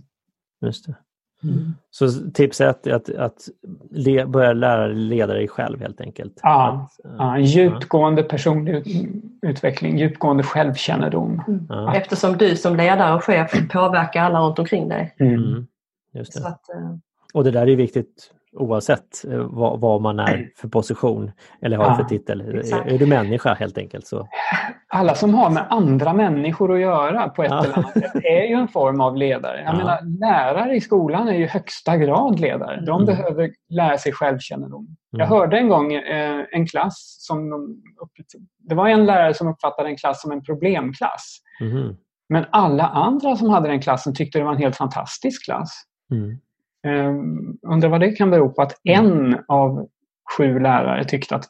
Just 0.62 0.86
det. 0.86 0.96
Mm. 1.44 1.76
Så 1.92 2.10
tips 2.34 2.62
ett 2.62 2.88
är 2.88 2.94
att, 2.94 3.10
att 3.10 3.50
le, 3.92 4.26
börja 4.26 4.54
lära 4.54 4.88
leda 4.88 5.34
dig 5.34 5.48
själv 5.48 5.80
helt 5.80 6.02
enkelt? 6.02 6.40
Ja, 6.44 6.88
att, 7.04 7.12
ja 7.18 7.40
djupgående 7.40 8.24
personlig 8.24 8.84
utveckling, 9.42 9.98
djupgående 9.98 10.44
självkännedom. 10.44 11.44
Mm. 11.48 11.66
Ja. 11.70 11.96
Eftersom 11.96 12.38
du 12.38 12.56
som 12.56 12.76
ledare 12.76 13.16
och 13.16 13.24
chef 13.24 13.52
påverkar 13.72 14.24
alla 14.24 14.40
runt 14.40 14.60
omkring 14.60 14.90
dig. 14.90 15.16
Mm. 15.20 15.34
mm. 15.34 15.68
Just 16.14 16.34
det. 16.34 16.48
Att, 16.48 16.62
uh... 16.76 16.96
Och 17.34 17.44
det 17.44 17.52
där 17.52 17.68
är 17.68 17.76
viktigt 17.76 18.32
oavsett 18.52 19.26
eh, 19.32 19.38
vad, 19.38 19.80
vad, 19.80 20.02
man 20.02 20.20
är 20.20 20.52
för 20.56 20.68
position 20.68 21.32
eller 21.62 21.78
har 21.78 21.86
ja, 21.86 21.96
för 21.96 22.04
titel. 22.04 22.60
Exakt. 22.60 22.92
Är 22.92 22.98
du 22.98 23.06
människa 23.06 23.54
helt 23.54 23.78
enkelt 23.78 24.08
så. 24.08 24.28
Alla 24.88 25.16
som 25.16 25.34
har 25.34 25.50
med 25.50 25.66
andra 25.70 26.14
människor 26.14 26.74
att 26.74 26.80
göra 26.80 27.30
på 27.30 27.44
ett 27.44 27.52
ja. 27.52 27.64
eller 27.64 27.78
annat 27.78 27.94
sätt 27.94 28.16
är 28.16 28.44
ju 28.44 28.54
en 28.54 28.68
form 28.68 29.02
av 29.02 29.16
ledare. 29.16 29.62
Jag 29.62 29.74
ja. 29.74 29.78
menar, 29.78 30.20
lärare 30.20 30.76
i 30.76 30.82
skolan 30.82 31.28
är 31.28 31.34
ju 31.34 31.48
högsta 31.48 31.98
grad 31.98 32.40
ledare. 32.40 32.82
De 32.86 33.02
mm. 33.02 33.06
behöver 33.06 33.52
lära 33.70 33.98
sig 33.98 34.12
självkännedom. 34.12 34.84
Mm. 34.84 34.98
Jag 35.10 35.28
hörde 35.28 35.58
en 35.58 35.70
gång 35.70 35.94
eh, 35.94 36.46
en 36.52 36.68
klass 36.68 37.18
som 37.20 37.50
de, 37.50 37.82
det 38.60 38.76
var 38.76 38.88
en 38.88 39.06
lärare 39.06 39.34
som 39.34 39.48
uppfattade 39.48 39.90
en 39.90 39.98
klass 39.98 40.22
som 40.22 40.32
en 40.32 40.44
problemklass. 40.44 41.38
Mm. 41.62 41.96
Men 42.30 42.46
alla 42.52 42.88
andra 42.88 43.36
som 43.36 43.50
hade 43.50 43.70
den 43.70 43.82
klassen 43.82 44.16
tyckte 44.16 44.40
det 44.40 44.46
var 44.46 44.52
en 44.52 44.62
helt 44.62 44.76
fantastisk 44.76 45.46
klass. 45.46 45.84
Mm. 46.12 46.40
Um, 46.88 47.58
undrar 47.62 47.90
vad 47.90 48.00
det 48.00 48.12
kan 48.12 48.30
bero 48.30 48.50
på 48.50 48.62
att 48.62 48.74
mm. 48.84 49.06
en 49.06 49.38
av 49.48 49.88
sju 50.38 50.60
lärare 50.60 51.04
tyckte 51.04 51.36
att 51.36 51.44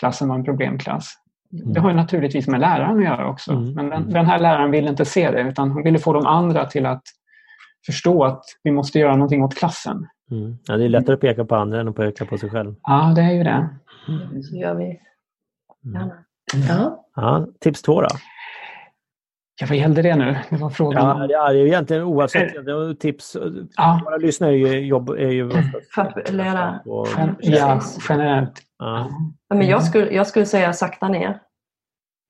klassen 0.00 0.28
var 0.28 0.34
en 0.34 0.44
problemklass. 0.44 1.14
Mm. 1.52 1.72
Det 1.72 1.80
har 1.80 1.90
ju 1.90 1.96
naturligtvis 1.96 2.48
med 2.48 2.60
läraren 2.60 2.98
att 2.98 3.04
göra 3.04 3.28
också. 3.28 3.52
Mm. 3.52 3.72
Men 3.72 3.88
den, 3.90 4.10
den, 4.10 4.26
här 4.26 4.38
läraren 4.38 4.70
ville 4.70 4.88
inte 4.88 5.04
se 5.04 5.30
det 5.30 5.40
utan 5.40 5.70
hon 5.70 5.82
ville 5.82 5.98
få 5.98 6.12
de 6.12 6.26
andra 6.26 6.64
till 6.64 6.86
att 6.86 7.02
förstå 7.86 8.24
att 8.24 8.44
vi 8.62 8.70
måste 8.70 8.98
göra 8.98 9.12
någonting 9.12 9.44
åt 9.44 9.54
klassen. 9.54 10.06
Mm. 10.30 10.56
Ja, 10.66 10.76
det 10.76 10.84
är 10.84 10.88
lättare 10.88 11.14
att 11.14 11.20
peka 11.20 11.44
på 11.44 11.56
andra 11.56 11.80
än 11.80 11.88
att 11.88 11.96
peka 11.96 12.26
på 12.26 12.38
sig 12.38 12.50
själv. 12.50 12.74
Ja, 12.82 13.12
det 13.16 13.22
är 13.22 13.32
ju 13.32 13.44
det. 13.44 13.68
Mm. 14.08 14.42
Så 14.42 14.56
gör 14.56 14.74
vi. 14.74 15.00
Ja. 16.68 17.04
ja. 17.16 17.46
tips 17.60 17.82
två 17.82 18.00
då? 18.00 18.08
Ja, 19.60 19.66
vad 19.68 19.76
gällde 19.76 20.02
det 20.02 20.16
nu? 20.16 20.36
Det 20.50 20.56
var 20.56 20.70
frågan 20.70 21.30
ja, 21.30 21.50
det 21.52 21.60
är 21.60 21.66
egentligen 21.66 22.02
oavsett. 22.02 22.66
Det 22.66 22.74
var 22.74 22.94
tips. 22.94 23.36
Ja. 23.76 24.00
Våra 24.04 24.16
lyssnare 24.16 24.52
är 24.52 24.56
ju, 24.56 24.86
jobb, 24.86 25.10
är 25.10 25.30
ju 25.30 25.50
leda. 26.30 26.80
Ja, 27.40 27.80
generellt. 28.08 28.62
Ja. 28.78 29.10
Men 29.54 29.66
jag, 29.66 29.84
skulle, 29.84 30.10
jag 30.10 30.26
skulle 30.26 30.46
säga 30.46 30.72
sakta 30.72 31.08
ner. 31.08 31.40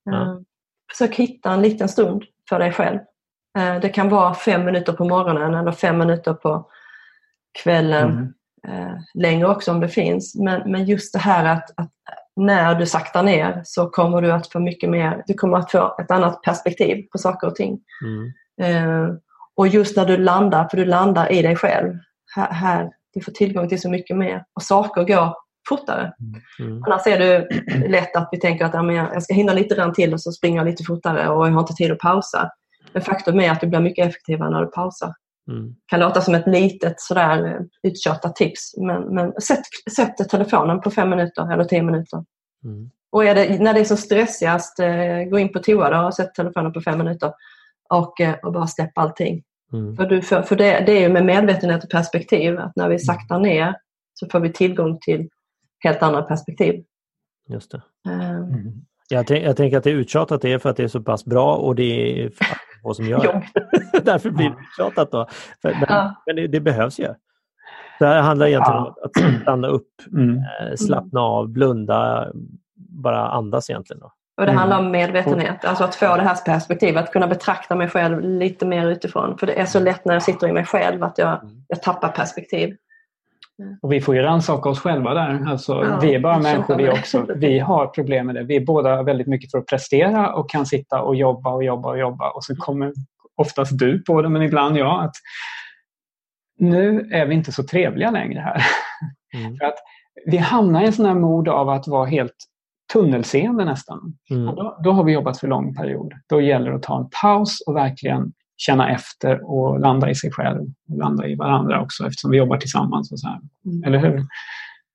Ja. 0.05 0.23
Eh, 0.23 0.37
försök 0.91 1.17
hitta 1.17 1.53
en 1.53 1.63
liten 1.63 1.89
stund 1.89 2.25
för 2.49 2.59
dig 2.59 2.73
själv. 2.73 2.99
Eh, 3.59 3.81
det 3.81 3.89
kan 3.89 4.09
vara 4.09 4.35
fem 4.35 4.65
minuter 4.65 4.93
på 4.93 5.05
morgonen 5.05 5.55
eller 5.55 5.73
fem 5.73 5.99
minuter 5.99 6.35
på 6.35 6.71
kvällen. 7.63 8.11
Mm. 8.11 8.89
Eh, 8.89 8.97
längre 9.15 9.49
också 9.49 9.71
om 9.71 9.81
det 9.81 9.89
finns. 9.89 10.35
Men, 10.35 10.73
men 10.73 10.85
just 10.85 11.13
det 11.13 11.19
här 11.19 11.45
att, 11.45 11.71
att 11.77 11.93
när 12.37 12.75
du 12.75 12.87
saktar 12.87 13.23
ner 13.23 13.63
så 13.65 13.91
kommer 13.91 14.23
du 14.23 14.33
att 14.33 14.53
få 14.53 14.61
mycket 14.61 14.91
mer, 14.91 15.23
du 15.27 15.35
kommer 15.35 15.59
att 15.59 15.71
få 15.71 15.97
ett 16.03 16.11
annat 16.11 16.43
perspektiv 16.43 17.07
på 17.13 17.19
saker 17.19 17.47
och 17.47 17.55
ting. 17.55 17.81
Mm. 18.05 18.33
Eh, 18.63 19.15
och 19.57 19.69
just 19.69 19.97
när 19.97 20.07
du 20.07 20.17
landar, 20.17 20.69
för 20.69 20.77
du 20.77 20.85
landar 20.85 21.33
i 21.33 21.43
dig 21.43 21.57
själv, 21.57 21.95
här, 22.37 22.53
här, 22.53 22.91
du 23.15 23.21
får 23.21 23.33
tillgång 23.33 23.69
till 23.69 23.81
så 23.81 23.91
mycket 23.91 24.17
mer 24.17 24.45
och 24.55 24.63
saker 24.63 25.05
går 25.05 25.35
fortare. 25.69 26.13
Mm. 26.21 26.41
mm. 26.73 26.83
Annars 26.87 27.07
är 27.07 27.19
det 27.19 27.49
lätt 27.89 28.17
att 28.17 28.29
vi 28.33 28.41
tänker 28.41 28.65
att 28.65 28.75
ja, 28.75 28.83
men 28.83 28.97
jag 28.97 29.23
ska 29.23 29.35
hinna 29.35 29.53
lite 29.53 29.75
grann 29.75 29.93
till 29.93 30.13
och 30.13 30.21
så 30.21 30.33
springer 30.33 30.57
jag 30.57 30.67
lite 30.67 30.85
fortare 30.85 31.29
och 31.29 31.47
jag 31.47 31.53
har 31.53 31.61
inte 31.61 31.75
tid 31.75 31.93
att 31.93 31.99
pausa. 31.99 32.51
Men 32.93 33.03
faktum 33.03 33.41
är 33.41 33.51
att 33.51 33.61
du 33.61 33.67
blir 33.67 33.81
mycket 33.81 34.09
effektivare 34.09 34.51
när 34.51 34.61
du 34.61 34.67
pausar. 34.67 35.15
Mm. 35.51 35.75
kan 35.87 36.01
låta 36.01 36.21
som 36.21 36.35
ett 36.35 36.47
litet 36.47 37.01
sådär 37.01 37.47
eh, 37.47 37.91
uttjatat 37.91 38.37
tips 38.37 38.75
men, 38.77 39.15
men 39.15 39.33
sätt, 39.33 39.63
sätt 39.97 40.29
telefonen 40.31 40.81
på 40.81 40.91
fem 40.91 41.11
minuter 41.11 41.53
eller 41.53 41.65
tio 41.65 41.83
minuter. 41.83 42.25
Mm. 42.65 42.91
Och 43.13 43.25
det, 43.25 43.63
när 43.63 43.75
det 43.75 43.81
är 43.81 43.85
som 43.85 43.97
stressigast, 43.97 44.81
eh, 44.81 45.23
gå 45.31 45.39
in 45.39 45.53
på 45.53 45.59
toa 45.59 45.91
då 45.91 46.07
och 46.07 46.15
sätt 46.15 46.35
telefonen 46.35 46.73
på 46.73 46.81
fem 46.81 46.99
minuter 46.99 47.33
och, 47.91 48.21
eh, 48.21 48.35
och 48.43 48.53
bara 48.53 48.67
släpp 48.67 48.99
allting. 48.99 49.43
Mm. 49.73 49.97
För, 49.97 50.07
du, 50.07 50.23
för, 50.23 50.43
för 50.43 50.57
det, 50.57 50.81
det, 50.87 50.93
är 50.93 51.01
ju 51.01 51.09
med 51.09 51.25
medvetenhet 51.25 51.85
och 51.85 51.91
perspektiv 51.91 52.59
att 52.59 52.77
när 52.77 52.89
vi 52.89 52.95
mm. 52.95 52.99
saktar 52.99 53.39
ner 53.39 53.75
så 54.15 54.27
får 54.29 54.41
vi 54.41 54.53
tillgång 54.53 54.99
till 55.01 55.29
helt 55.79 56.03
andra 56.03 56.23
perspektiv. 56.23 56.85
Just 57.49 57.71
det. 57.71 57.83
Mm. 58.09 58.73
Jag, 59.09 59.27
tänk, 59.27 59.45
jag 59.45 59.57
tänker 59.57 59.79
att 59.79 59.85
det 59.85 59.91
är 59.91 59.95
uttjatat 59.95 60.43
det 60.43 60.53
är 60.53 60.59
för 60.59 60.71
att 60.71 60.77
det 60.77 60.85
är 60.85 60.89
så 60.89 61.01
pass 61.01 61.25
bra 61.25 61.57
och 61.57 61.75
det 61.75 62.23
är 62.23 62.31
vad 62.83 62.97
som 62.97 63.05
gör 63.05 63.43
det. 63.53 64.01
Därför 64.03 64.31
blir 64.31 64.51
det 64.51 64.57
uttjatat 64.61 65.11
då. 65.11 65.27
Men, 65.63 65.75
ja. 65.89 66.15
men 66.27 66.37
det, 66.37 66.47
det, 66.47 66.61
behövs 66.61 67.01
ju. 67.01 67.09
Det 67.99 68.07
här 68.07 68.23
handlar 68.23 68.47
egentligen 68.47 68.81
ja. 68.81 68.87
om 68.87 68.95
att 69.05 69.43
stanna 69.43 69.69
upp, 69.69 69.89
mm. 70.13 70.37
Eh, 70.37 70.77
slappna 70.77 71.21
av, 71.21 71.49
blunda, 71.49 72.29
bara 72.77 73.29
andas 73.29 73.71
egentligen. 73.71 74.01
Då. 74.01 74.13
Och 74.41 74.47
det 74.47 74.53
handlar 74.53 74.79
om 74.79 74.87
mm. 74.87 74.93
medvetenhet, 74.93 75.65
alltså 75.65 75.85
att 75.85 75.95
få 75.95 76.17
det 76.17 76.23
här 76.23 76.45
perspektivet, 76.45 77.05
att 77.05 77.13
kunna 77.13 77.27
betrakta 77.27 77.75
mig 77.75 77.89
själv 77.89 78.21
lite 78.21 78.67
mer 78.67 78.87
utifrån. 78.87 79.39
För 79.39 79.47
det 79.47 79.61
är 79.61 79.67
så 79.67 79.81
lätt 79.81 80.05
när 80.05 80.15
jag 80.15 80.23
sitter 80.23 80.49
i 80.49 80.53
mig 80.53 80.65
själv 80.65 81.03
att 81.03 81.19
jag, 81.19 81.43
mm. 81.43 81.63
jag 81.69 81.83
tappar 81.83 82.09
perspektiv. 82.09 82.77
Och 83.83 83.93
vi 83.93 84.01
får 84.01 84.17
ju 84.17 84.23
rannsaka 84.23 84.69
oss 84.69 84.81
själva 84.81 85.15
där. 85.15 85.45
Alltså, 85.47 85.73
ja, 85.73 85.99
vi 86.03 86.15
är 86.15 86.21
bara 86.21 86.39
människor 86.39 86.77
vi 86.77 86.91
också. 86.91 87.27
Vi 87.37 87.59
har 87.59 87.87
problem 87.87 88.27
med 88.27 88.35
det. 88.35 88.43
Vi 88.43 88.57
är 88.57 88.65
båda 88.65 89.03
väldigt 89.03 89.27
mycket 89.27 89.51
för 89.51 89.59
att 89.59 89.67
prestera 89.67 90.33
och 90.35 90.51
kan 90.51 90.67
sitta 90.67 91.03
och 91.03 91.17
jobba 91.17 91.53
och 91.53 91.65
jobba 91.65 91.89
och 91.89 91.99
jobba. 91.99 92.31
Och 92.31 92.45
så 92.45 92.57
kommer 92.57 92.93
oftast 93.37 93.79
du 93.79 94.03
på 94.03 94.23
det, 94.23 94.29
men 94.29 94.43
ibland 94.43 94.77
jag. 94.77 95.05
Att 95.05 95.15
nu 96.59 97.09
är 97.13 97.27
vi 97.27 97.35
inte 97.35 97.53
så 97.53 97.63
trevliga 97.63 98.11
längre 98.11 98.41
här. 98.41 98.63
Mm. 99.35 99.57
för 99.57 99.65
att 99.65 99.79
vi 100.27 100.37
hamnar 100.37 100.83
i 100.83 100.87
en 100.87 100.93
sån 100.93 101.07
här 101.07 101.15
mod 101.15 101.49
av 101.49 101.69
att 101.69 101.89
vara 101.89 102.07
helt 102.07 102.37
tunnelseende 102.93 103.65
nästan. 103.65 104.19
Mm. 104.31 104.47
Då, 104.47 104.81
då, 104.85 104.93
har 104.93 105.05
vi 105.05 105.13
jobbat 105.13 105.39
för 105.39 105.49
lång 105.49 105.75
period. 105.75 106.13
Då 106.29 106.41
gäller 106.41 106.71
det 106.71 106.77
att 106.77 106.83
ta 106.83 106.99
en 106.99 107.09
paus 107.23 107.61
och 107.67 107.77
verkligen 107.77 108.33
känna 108.61 108.91
efter 108.91 109.51
och 109.51 109.81
landa 109.81 110.11
i 110.11 110.15
sig 110.15 110.31
själv 110.33 110.61
och 110.89 110.99
landa 110.99 111.27
i 111.27 111.35
varandra 111.35 111.83
också 111.83 112.07
eftersom 112.07 112.31
vi 112.31 112.37
jobbar 112.37 112.57
tillsammans. 112.57 113.13
Och 113.13 113.21
så 113.21 113.29
här. 113.29 113.41
Mm. 113.67 113.85
Eller 113.85 113.99
hur? 113.99 114.27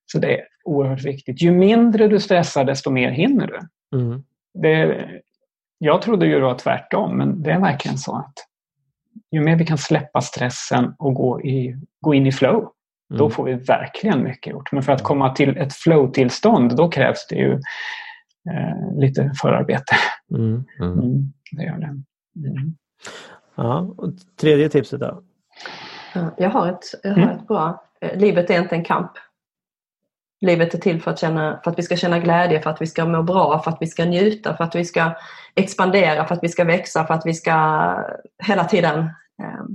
Så 0.06 0.20
det 0.20 0.40
är 0.40 0.42
oerhört 0.66 1.04
viktigt. 1.04 1.42
Ju 1.42 1.52
mindre 1.52 2.08
du 2.08 2.20
stressar 2.20 2.64
desto 2.64 2.92
mer 2.92 3.12
hinner 3.12 3.48
du. 3.48 3.60
Mm. 3.98 4.24
Det, 4.54 5.06
jag 5.78 6.02
trodde 6.02 6.26
ju 6.26 6.36
det 6.36 6.46
var 6.46 6.58
tvärtom 6.58 7.18
men 7.18 7.44
det 7.44 7.52
är 7.52 7.60
verkligen 7.60 7.98
så 7.98 8.16
att 8.16 8.34
ju 9.32 9.42
mer 9.42 9.56
vi 9.56 9.66
kan 9.66 9.78
släppa 9.78 10.22
stressen 10.22 10.94
och 11.00 11.14
gå, 11.14 11.42
i, 11.42 11.76
gå 12.02 12.14
in 12.14 12.28
i 12.28 12.32
flow, 12.32 12.56
mm. 12.56 12.70
då 13.08 13.30
får 13.30 13.44
vi 13.44 13.54
verkligen 13.54 14.24
mycket 14.24 14.52
gjort. 14.52 14.72
Men 14.72 14.84
för 14.84 14.92
att 14.92 15.04
komma 15.04 15.30
till 15.30 15.58
ett 15.58 15.74
flow-tillstånd 15.74 16.76
då 16.76 16.90
krävs 16.90 17.28
det 17.30 17.36
ju 17.36 17.52
eh, 18.52 19.00
lite 19.00 19.32
förarbete. 19.42 19.96
Mm. 20.36 20.66
Mm. 20.80 21.00
mm 21.00 21.34
det 21.52 21.64
gör 21.64 21.78
det. 21.78 22.04
Ja, 23.56 23.94
och 23.98 24.10
tredje 24.42 24.70
tipset 24.70 25.00
då? 25.00 25.24
Jag 26.38 26.50
har 26.50 26.68
ett, 26.68 26.84
jag 27.04 27.12
har 27.12 27.18
mm. 27.18 27.30
ett 27.30 27.48
bra. 27.48 27.84
Eh, 28.02 28.18
livet 28.18 28.50
är 28.50 28.62
inte 28.62 28.76
en 28.76 28.84
kamp. 28.84 29.12
Livet 30.42 30.74
är 30.74 30.78
till 30.78 31.02
för 31.02 31.12
att, 31.12 31.20
känna, 31.20 31.60
för 31.64 31.72
att 31.72 31.80
vi 31.80 31.84
ska 31.84 31.96
känna 31.96 32.20
glädje, 32.20 32.62
för 32.62 32.70
att 32.70 32.82
vi 32.82 32.88
ska 32.88 33.06
må 33.06 33.24
bra, 33.24 33.60
för 33.60 33.72
att 33.72 33.78
vi 33.82 33.88
ska 33.88 34.06
njuta, 34.06 34.58
för 34.58 34.64
att 34.64 34.76
vi 34.76 34.86
ska 34.86 35.16
expandera, 35.56 36.26
för 36.26 36.36
att 36.36 36.44
vi 36.44 36.50
ska 36.50 36.64
växa, 36.64 37.06
för 37.08 37.14
att 37.14 37.26
vi 37.26 37.34
ska 37.34 37.54
hela 38.44 38.64
tiden 38.64 39.00
eh, 39.42 39.66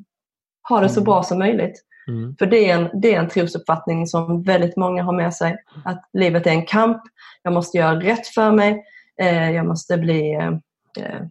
ha 0.68 0.80
det 0.80 0.88
så 0.88 1.00
mm. 1.00 1.04
bra 1.04 1.22
som 1.22 1.38
möjligt. 1.38 1.84
Mm. 2.08 2.36
För 2.38 2.46
det 2.46 2.70
är, 2.70 2.78
en, 2.78 3.00
det 3.00 3.14
är 3.14 3.20
en 3.20 3.28
trosuppfattning 3.28 4.06
som 4.06 4.42
väldigt 4.42 4.76
många 4.76 5.02
har 5.02 5.12
med 5.12 5.34
sig. 5.34 5.56
Att 5.84 6.08
livet 6.12 6.46
är 6.46 6.50
en 6.50 6.66
kamp, 6.66 7.02
jag 7.42 7.52
måste 7.52 7.78
göra 7.78 8.00
rätt 8.00 8.26
för 8.26 8.52
mig, 8.52 8.84
eh, 9.20 9.50
jag 9.50 9.66
måste 9.66 9.98
bli 9.98 10.34
Eh, 10.34 10.52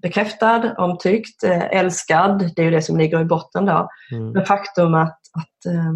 bekräftad, 0.02 0.76
omtyckt, 0.78 1.44
eh, 1.44 1.66
älskad. 1.66 2.52
Det 2.56 2.62
är 2.62 2.66
ju 2.66 2.72
det 2.72 2.82
som 2.82 2.98
ligger 2.98 3.22
i 3.22 3.26
botten 3.26 3.66
då. 3.66 3.90
Mm. 4.12 4.32
Men 4.32 4.46
faktum 4.46 4.94
att, 4.94 5.20
att, 5.34 5.74
eh, 5.74 5.90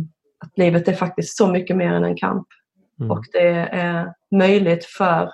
att 0.45 0.57
livet 0.57 0.87
är 0.87 0.93
faktiskt 0.93 1.37
så 1.37 1.47
mycket 1.47 1.77
mer 1.77 1.93
än 1.93 2.03
en 2.03 2.17
kamp. 2.17 2.47
Mm. 2.99 3.11
Och 3.11 3.25
det 3.31 3.69
är 3.71 4.13
möjligt 4.31 4.85
för 4.85 5.31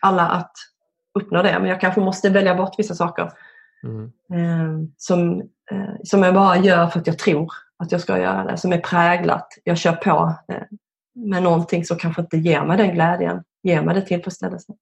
alla 0.00 0.28
att 0.28 0.52
uppnå 1.18 1.42
det. 1.42 1.58
Men 1.58 1.68
jag 1.68 1.80
kanske 1.80 2.00
måste 2.00 2.30
välja 2.30 2.54
bort 2.54 2.74
vissa 2.78 2.94
saker. 2.94 3.30
Mm. 4.28 4.92
Som, 4.96 5.42
som 6.04 6.22
jag 6.22 6.34
bara 6.34 6.56
gör 6.56 6.86
för 6.86 7.00
att 7.00 7.06
jag 7.06 7.18
tror 7.18 7.52
att 7.78 7.92
jag 7.92 8.00
ska 8.00 8.18
göra 8.18 8.44
det. 8.44 8.56
Som 8.56 8.72
är 8.72 8.78
präglat. 8.78 9.48
Jag 9.64 9.78
kör 9.78 9.92
på 9.92 10.34
med 11.14 11.42
någonting 11.42 11.84
som 11.84 11.96
kanske 11.96 12.22
inte 12.22 12.36
ger 12.36 12.64
mig 12.64 12.76
den 12.76 12.94
glädjen, 12.94 13.42
ger 13.62 13.82
mig 13.82 13.94
den 13.94 14.04
tillfredsställelsen. 14.04 14.76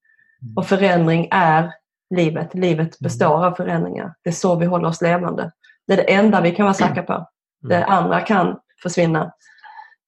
Och 0.57 0.67
förändring 0.67 1.29
är 1.31 1.73
livet. 2.11 2.55
Livet 2.55 2.99
består 2.99 3.47
av 3.47 3.53
förändringar. 3.55 4.15
Det 4.25 4.31
är 4.31 4.35
så 4.35 4.57
vi 4.57 4.67
håller 4.67 4.89
oss 4.89 5.03
levande. 5.03 5.51
Det 5.87 5.93
är 5.93 5.97
det 5.97 6.13
enda 6.15 6.41
vi 6.41 6.51
kan 6.55 6.65
vara 6.65 6.75
säkra 6.75 7.03
på. 7.03 7.29
Det 7.63 7.77
Mm. 7.77 7.91
andra 7.91 8.21
kan 8.21 8.59
försvinna. 8.83 9.33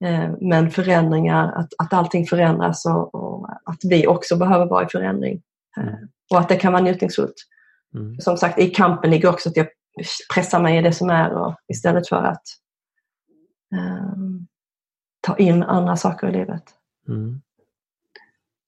Eh, 0.04 0.30
Men 0.40 0.70
förändringar, 0.70 1.52
att, 1.52 1.68
att 1.78 1.92
allting 1.92 2.26
förändras 2.26 2.86
och, 2.86 3.14
och 3.14 3.48
att 3.64 3.78
vi 3.84 4.06
också 4.06 4.36
behöver 4.36 4.66
vara 4.66 4.84
i 4.84 4.88
förändring. 4.88 5.42
Eh, 5.76 5.82
Mm. 5.82 6.08
Och 6.30 6.38
att 6.38 6.48
det 6.48 6.56
kan 6.56 6.72
vara 6.72 6.82
njutningsfullt. 6.82 7.34
Mm. 7.94 8.20
Som 8.20 8.36
sagt, 8.36 8.58
i 8.58 8.70
kampen 8.70 9.10
ligger 9.10 9.28
också 9.28 9.48
att 9.48 9.56
jag 9.56 9.66
pressar 10.34 10.60
mig 10.60 10.78
i 10.78 10.82
det 10.82 10.92
som 10.92 11.10
är 11.10 11.32
och, 11.32 11.54
istället 11.68 12.08
för 12.08 12.16
att 12.16 12.42
eh, 13.74 14.12
ta 15.20 15.36
in 15.36 15.62
andra 15.62 15.96
saker 15.96 16.28
i 16.28 16.32
livet. 16.32 16.62
Mm. 17.08 17.40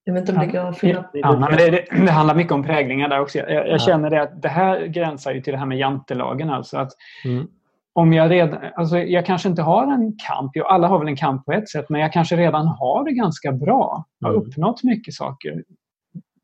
Jag 0.05 0.15
vet 0.15 0.21
inte 0.29 0.33
om 0.33 0.47
det 0.47 0.53
går 0.53 0.69
att 0.69 0.79
fylla 0.79 1.05
Ja, 1.13 1.39
men 1.39 1.57
det, 1.59 1.71
det, 1.71 1.85
det 2.07 2.11
handlar 2.11 2.35
mycket 2.35 2.53
om 2.53 2.63
präglingar 2.63 3.09
där 3.09 3.21
också. 3.21 3.39
Jag, 3.39 3.51
jag 3.51 3.69
Ja. 3.69 3.79
känner 3.79 4.11
det 4.11 4.23
att 4.23 4.43
det 4.43 4.49
här 4.49 4.87
gränsar 4.87 5.33
ju 5.33 5.41
till 5.41 5.53
det 5.53 5.59
här 5.59 5.67
med 5.67 5.79
jantelagen. 5.79 6.51
Alltså 6.51 6.79
att 6.79 6.93
Mm. 7.25 7.47
om 7.93 8.13
jag 8.13 8.31
redan, 8.31 8.59
alltså 8.77 8.99
jag 8.99 9.27
kanske 9.27 9.49
inte 9.49 9.63
har 9.63 9.83
en 9.93 10.13
kamp, 10.29 10.53
jo, 10.55 10.65
alla 10.65 10.89
har 10.89 10.99
väl 10.99 11.09
en 11.09 11.17
kamp 11.17 11.45
på 11.45 11.53
ett 11.53 11.69
sätt, 11.69 11.87
men 11.89 12.01
jag 12.01 12.13
kanske 12.13 12.37
redan 12.37 12.67
har 12.67 13.05
det 13.05 13.13
ganska 13.13 13.53
bra. 13.53 14.05
Jag 14.19 14.29
har 14.29 14.35
Mm. 14.35 14.47
uppnått 14.49 14.83
mycket 14.83 15.15
saker. 15.15 15.63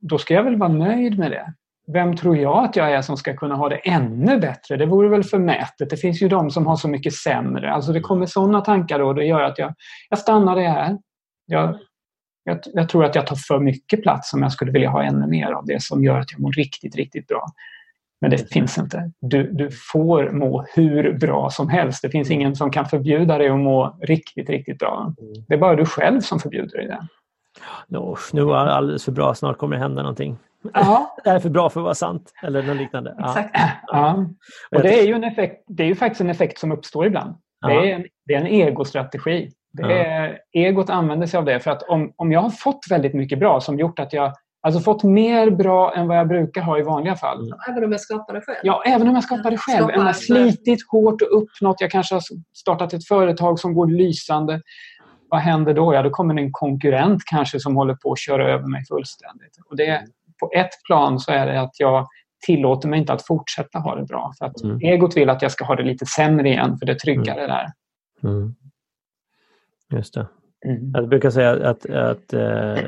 Då 0.00 0.18
ska 0.18 0.34
jag 0.34 0.42
väl 0.42 0.56
vara 0.56 0.72
nöjd 0.72 1.18
med 1.18 1.30
det. 1.30 1.52
Vem 1.92 2.16
tror 2.16 2.36
jag 2.36 2.64
att 2.64 2.76
jag 2.76 2.92
är 2.92 3.02
som 3.02 3.16
ska 3.16 3.36
kunna 3.36 3.54
ha 3.54 3.68
det 3.68 3.76
ännu 3.76 4.38
bättre? 4.38 4.76
Det 4.76 4.86
vore 4.86 5.08
väl 5.08 5.24
förmätet. 5.24 5.90
Det 5.90 5.96
finns 5.96 6.22
ju 6.22 6.28
de 6.28 6.50
som 6.50 6.66
har 6.66 6.76
så 6.76 6.88
mycket 6.88 7.12
sämre. 7.14 7.72
Alltså 7.72 7.92
det 7.92 8.00
kommer 8.00 8.26
sådana 8.26 8.60
tankar 8.60 8.98
då 8.98 9.06
och 9.06 9.14
det 9.14 9.24
gör 9.24 9.40
att 9.42 9.58
jag, 9.58 9.74
jag 10.10 10.18
stannar 10.18 10.56
det 10.56 10.68
här. 10.68 10.98
Jag, 11.46 11.78
jag, 12.50 12.60
jag 12.74 12.88
tror 12.88 13.04
att 13.04 13.14
jag 13.14 13.26
tar 13.26 13.36
för 13.36 13.58
mycket 13.58 14.02
plats 14.02 14.32
om 14.34 14.42
jag 14.42 14.52
skulle 14.52 14.72
vilja 14.72 14.90
ha 14.90 15.02
ännu 15.02 15.26
mer 15.26 15.52
av 15.52 15.66
det 15.66 15.82
som 15.82 16.04
gör 16.04 16.18
att 16.18 16.32
jag 16.32 16.40
mår 16.40 16.52
riktigt, 16.52 16.96
riktigt 16.96 17.26
bra. 17.26 17.46
Men 18.20 18.30
det 18.30 18.52
finns 18.52 18.78
inte. 18.78 19.10
Du, 19.20 19.52
du 19.52 19.70
får 19.92 20.30
må 20.30 20.64
hur 20.74 21.18
bra 21.18 21.50
som 21.50 21.68
helst. 21.68 22.02
Det 22.02 22.10
finns 22.10 22.30
ingen 22.30 22.56
som 22.56 22.70
kan 22.70 22.86
förbjuda 22.86 23.38
dig 23.38 23.48
att 23.48 23.58
må 23.58 23.98
riktigt, 24.02 24.50
riktigt 24.50 24.78
bra. 24.78 25.14
Det 25.48 25.54
är 25.54 25.58
bara 25.58 25.76
du 25.76 25.86
själv 25.86 26.20
som 26.20 26.40
förbjuder 26.40 26.78
dig 26.78 26.86
det. 26.86 27.06
Nå, 27.88 28.16
nu 28.32 28.42
var 28.42 28.66
det 28.66 28.72
alldeles 28.72 29.04
för 29.04 29.12
bra, 29.12 29.34
snart 29.34 29.58
kommer 29.58 29.76
det 29.76 29.82
hända 29.82 30.02
någonting. 30.02 30.38
Ja, 30.74 31.16
Det 31.24 31.30
här 31.30 31.36
är 31.36 31.40
för 31.40 31.50
bra 31.50 31.70
för 31.70 31.80
att 31.80 31.84
vara 31.84 31.94
sant. 31.94 32.32
Eller 32.42 32.62
något 32.62 32.76
liknande. 32.76 33.14
Ja. 33.18 33.28
Exakt. 33.28 33.56
ja. 33.86 34.26
Och 34.70 34.82
det 34.82 35.00
är 35.00 35.06
ju 35.06 35.14
en 35.14 35.24
effekt, 35.24 35.64
det 35.66 35.82
är 35.82 35.86
ju 35.86 35.94
faktiskt 35.94 36.20
en 36.20 36.30
effekt 36.30 36.58
som 36.58 36.72
uppstår 36.72 37.06
ibland. 37.06 37.34
Det 37.66 37.72
är 37.72 37.94
en, 37.94 38.04
det 38.26 38.34
är 38.34 38.40
en 38.40 38.46
egostrategi. 38.46 39.50
Det 39.72 40.06
är, 40.06 40.38
Egot 40.52 40.90
använder 40.90 41.26
sig 41.26 41.38
av 41.38 41.44
det 41.44 41.60
för 41.60 41.70
att 41.70 41.82
om, 41.82 42.12
om 42.16 42.32
jag 42.32 42.40
har 42.40 42.50
fått 42.50 42.80
väldigt 42.90 43.14
mycket 43.14 43.38
bra 43.38 43.60
som 43.60 43.78
gjort 43.78 43.98
att 43.98 44.12
jag 44.12 44.32
alltså 44.62 44.80
fått 44.80 45.02
mer 45.02 45.50
bra 45.50 45.94
än 45.94 46.08
vad 46.08 46.18
jag 46.18 46.28
brukar 46.28 46.62
ha 46.62 46.78
i 46.78 46.82
vanliga 46.82 47.16
fall. 47.16 47.46
Mm. 47.46 47.58
Även 47.70 47.84
om 47.84 47.92
jag 47.92 48.00
skapar 48.00 48.34
det 48.34 48.40
själv. 48.40 48.58
Ja, 48.62 48.82
även 48.86 49.08
om 49.08 49.14
jag 49.14 49.24
skapar 49.24 49.50
det 49.50 49.56
själv. 49.56 49.78
Skapar 49.78 49.92
jag 49.92 50.00
har 50.00 50.12
slitit 50.12 50.78
hårt 50.90 51.22
och 51.22 51.42
uppnått, 51.42 51.80
jag 51.80 51.90
kanske 51.90 52.14
har 52.14 52.22
startat 52.54 52.92
ett 52.92 53.06
företag 53.06 53.58
som 53.58 53.74
går 53.74 53.86
lysande. 53.86 54.62
Vad 55.28 55.40
händer 55.40 55.74
då? 55.74 55.94
Ja, 55.94 56.02
då 56.02 56.10
kommer 56.10 56.34
en 56.38 56.52
konkurrent 56.52 57.22
kanske 57.26 57.60
som 57.60 57.76
håller 57.76 57.94
på 57.94 58.12
att 58.12 58.18
köra 58.18 58.52
över 58.52 58.66
mig 58.66 58.84
fullständigt. 58.88 59.56
Och 59.70 59.76
det, 59.76 60.02
på 60.40 60.50
ett 60.54 60.70
plan 60.86 61.20
så 61.20 61.32
är 61.32 61.46
det 61.46 61.60
att 61.60 61.80
jag 61.80 62.06
tillåter 62.46 62.88
mig 62.88 63.00
inte 63.00 63.12
att 63.12 63.26
fortsätta 63.26 63.78
ha 63.78 63.96
det 63.96 64.04
bra. 64.04 64.32
För 64.38 64.46
att 64.46 64.62
Mm. 64.62 64.78
egot 64.80 65.16
vill 65.16 65.30
att 65.30 65.42
jag 65.42 65.52
ska 65.52 65.64
ha 65.64 65.76
det 65.76 65.82
lite 65.82 66.06
sämre 66.06 66.48
igen, 66.48 66.78
för 66.78 66.86
det 66.86 66.92
är 66.92 66.96
tryggare 66.96 67.46
där. 67.46 67.66
Mm. 68.24 68.54
Just 69.90 70.14
det. 70.14 70.26
Mm. 70.66 70.90
Jag 70.94 71.08
brukar 71.08 71.30
säga 71.30 71.68
att, 71.70 71.90
att 71.90 72.32
eh, 72.32 72.78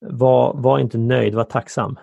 var, 0.00 0.54
var 0.54 0.78
inte 0.78 0.98
nöjd, 0.98 1.34
var 1.34 1.44
tacksam. 1.44 1.98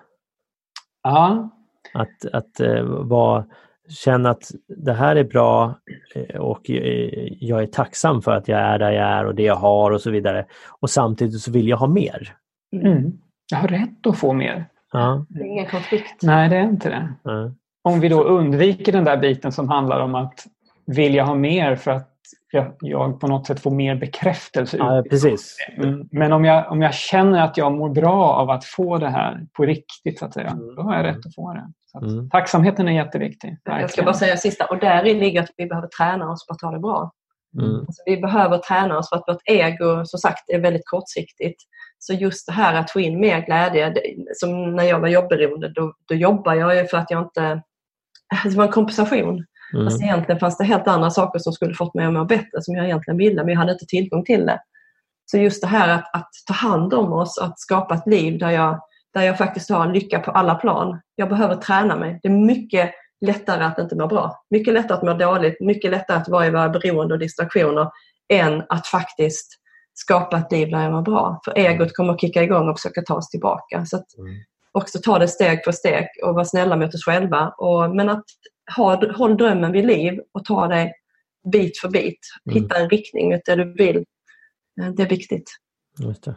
Ja, 1.03 1.49
Att, 1.93 2.25
att 2.33 2.59
eh, 2.59 2.83
var, 2.83 3.45
känna 3.89 4.29
att 4.29 4.51
det 4.67 4.93
här 4.93 5.15
är 5.15 5.23
bra 5.23 5.79
eh, 6.15 6.35
och 6.39 6.69
eh, 6.69 7.09
jag 7.39 7.61
är 7.63 7.67
tacksam 7.67 8.21
för 8.21 8.31
att 8.31 8.47
jag 8.47 8.59
är 8.59 8.79
där 8.79 8.91
jag 8.91 9.07
är 9.09 9.25
och 9.25 9.35
det 9.35 9.43
jag 9.43 9.55
har 9.55 9.91
och 9.91 10.01
så 10.01 10.11
vidare. 10.11 10.45
Och 10.79 10.89
samtidigt 10.89 11.41
så 11.41 11.51
vill 11.51 11.67
jag 11.67 11.77
ha 11.77 11.87
mer. 11.87 12.35
mm. 12.71 13.11
jag 13.51 13.57
har 13.57 13.67
rätt 13.67 14.07
att 14.07 14.17
få 14.17 14.33
mer. 14.33 14.65
Ja, 14.91 15.25
Det 15.29 15.39
är 15.39 15.45
ingen 15.45 15.65
konflikt. 15.67 16.23
Nej, 16.23 16.49
det 16.49 16.55
är 16.55 16.63
inte 16.63 16.89
det. 16.89 17.13
ja, 17.23 17.51
Om 17.83 17.99
vi 17.99 18.09
då 18.09 18.23
undviker 18.23 18.91
den 18.91 19.03
där 19.03 19.17
biten 19.17 19.51
som 19.51 19.69
handlar 19.69 19.99
om 19.99 20.15
att 20.15 20.45
vilja 20.85 21.23
ha 21.23 21.35
mer 21.35 21.75
för 21.75 21.91
att 21.91 22.09
jag, 22.53 22.75
jag 22.79 23.19
på 23.19 23.27
något 23.27 23.47
sätt 23.47 23.59
får 23.59 23.71
mer 23.71 23.95
bekräftelse. 23.95 24.77
ja 24.77 25.03
precis. 25.09 25.57
Mm. 25.77 26.07
Men 26.11 26.33
om 26.33 26.45
jag, 26.45 26.71
om 26.71 26.81
jag 26.81 26.93
känner 26.93 27.41
att 27.41 27.57
jag 27.57 27.71
mår 27.71 27.89
bra 27.89 28.33
av 28.33 28.49
att 28.49 28.65
få 28.65 28.97
det 28.97 29.09
här 29.09 29.47
på 29.53 29.65
riktigt, 29.65 30.19
så 30.19 30.25
att 30.25 30.33
säga, 30.33 30.57
då 30.75 30.81
har 30.81 30.95
jag 30.95 31.05
rätt 31.05 31.25
att 31.25 31.35
få 31.35 31.53
det. 31.53 31.71
Så 31.85 31.97
att 31.97 32.03
Mm. 32.03 32.29
Tacksamheten 32.29 32.87
är 32.87 32.91
jätteviktig. 32.91 33.49
Jag 33.49 33.59
ska 33.59 33.71
verkligen. 33.81 34.05
bara 34.05 34.13
säga 34.13 34.37
sista. 34.37 34.65
Och 34.65 34.79
där 34.79 35.03
ligger 35.03 35.43
att 35.43 35.49
vi 35.57 35.65
behöver 35.65 35.87
träna 35.87 36.31
oss 36.31 36.47
på 36.47 36.53
att 36.53 36.61
ha 36.61 36.71
det 36.71 36.79
bra. 36.79 37.11
Mm. 37.59 37.79
Alltså, 37.79 38.03
vi 38.05 38.17
behöver 38.17 38.57
träna 38.57 38.97
oss 38.97 39.09
för 39.09 39.15
att 39.15 39.23
vårt 39.27 39.41
ego 39.45 40.05
som 40.05 40.19
sagt 40.19 40.49
är 40.49 40.59
väldigt 40.59 40.85
kortsiktigt. 40.85 41.61
Så 41.99 42.13
just 42.13 42.47
det 42.47 42.53
här 42.53 42.73
att 42.73 42.91
få 42.91 42.99
in 42.99 43.19
mer 43.19 43.45
glädje. 43.45 43.89
Det, 43.89 44.01
som 44.35 44.75
när 44.75 44.83
jag 44.83 44.99
var 44.99 45.07
jobbberoende, 45.07 45.69
då, 45.69 45.93
då 46.07 46.15
jobbar 46.15 46.53
jag 46.53 46.75
ju 46.75 46.85
för 46.85 46.97
att 46.97 47.11
jag 47.11 47.21
inte... 47.23 47.61
Det 48.43 48.55
var 48.55 48.65
en 48.65 48.71
kompensation. 48.71 49.45
Mm. 49.73 49.85
Fast 49.85 50.01
egentligen 50.01 50.39
fanns 50.39 50.57
det 50.57 50.63
helt 50.63 50.87
andra 50.87 51.09
saker 51.09 51.39
som 51.39 51.53
skulle 51.53 51.73
fått 51.73 51.93
mig 51.93 52.05
att 52.05 52.13
må 52.13 52.25
bättre 52.25 52.61
som 52.61 52.75
jag 52.75 52.85
egentligen 52.85 53.17
ville, 53.17 53.43
men 53.43 53.49
jag 53.49 53.59
hade 53.59 53.71
inte 53.71 53.85
tillgång 53.85 54.25
till 54.25 54.45
det. 54.45 54.59
Så 55.25 55.37
just 55.37 55.61
det 55.61 55.67
här 55.67 55.89
att, 55.89 56.15
att 56.15 56.29
ta 56.47 56.53
hand 56.53 56.93
om 56.93 57.13
oss, 57.13 57.37
att 57.37 57.59
skapa 57.59 57.95
ett 57.95 58.07
liv 58.07 58.39
där 58.39 58.49
jag, 58.49 58.79
där 59.13 59.21
jag 59.21 59.37
faktiskt 59.37 59.69
har 59.69 59.87
lycka 59.87 60.19
på 60.19 60.31
alla 60.31 60.55
plan. 60.55 61.01
Jag 61.15 61.29
behöver 61.29 61.55
träna 61.55 61.95
mig. 61.95 62.19
Det 62.23 62.27
är 62.27 62.31
mycket 62.33 62.91
lättare 63.25 63.63
att 63.63 63.79
inte 63.79 63.95
må 63.95 64.07
bra. 64.07 64.43
Mycket 64.49 64.73
lättare 64.73 64.97
att 64.97 65.03
må 65.03 65.13
dåligt, 65.13 65.61
mycket 65.61 65.91
lättare 65.91 66.17
att 66.17 66.29
vara 66.29 66.47
i 66.47 66.49
våra 66.49 66.69
beroende 66.69 67.13
och 67.13 67.19
distraktioner 67.19 67.87
än 68.33 68.63
att 68.69 68.87
faktiskt 68.87 69.59
skapa 69.93 70.37
ett 70.37 70.51
liv 70.51 70.71
där 70.71 70.83
jag 70.83 70.91
mår 70.91 71.01
bra. 71.01 71.41
För 71.45 71.57
egot 71.57 71.93
kommer 71.95 72.13
att 72.13 72.21
kicka 72.21 72.43
igång 72.43 72.69
och 72.69 72.79
försöka 72.79 73.01
ta 73.01 73.15
oss 73.15 73.29
tillbaka. 73.29 73.85
Så 73.85 73.97
att 73.97 74.17
Mm. 74.17 74.33
också 74.71 74.99
ta 75.03 75.19
det 75.19 75.27
steg 75.27 75.63
för 75.63 75.71
steg 75.71 76.07
och 76.23 76.33
vara 76.33 76.45
snälla 76.45 76.75
mot 76.75 76.93
oss 76.93 77.05
själva. 77.05 77.53
Och, 77.57 77.95
men 77.95 78.09
att 78.09 78.23
ha, 78.77 79.11
håll 79.13 79.37
drömmen 79.37 79.71
vid 79.71 79.85
liv 79.85 80.19
och 80.31 80.45
ta 80.45 80.67
det 80.67 80.93
bit 81.51 81.77
för 81.77 81.89
bit. 81.89 82.19
Mm. 82.45 82.63
Hitta 82.63 82.77
en 82.77 82.89
riktning 82.89 83.29
mot 83.29 83.41
det 83.45 83.55
du 83.55 83.73
vill. 83.73 83.97
Eh, 84.81 84.89
Det 84.89 85.03
är 85.03 85.09
viktigt. 85.09 85.49
Just 85.99 86.23
det. 86.23 86.35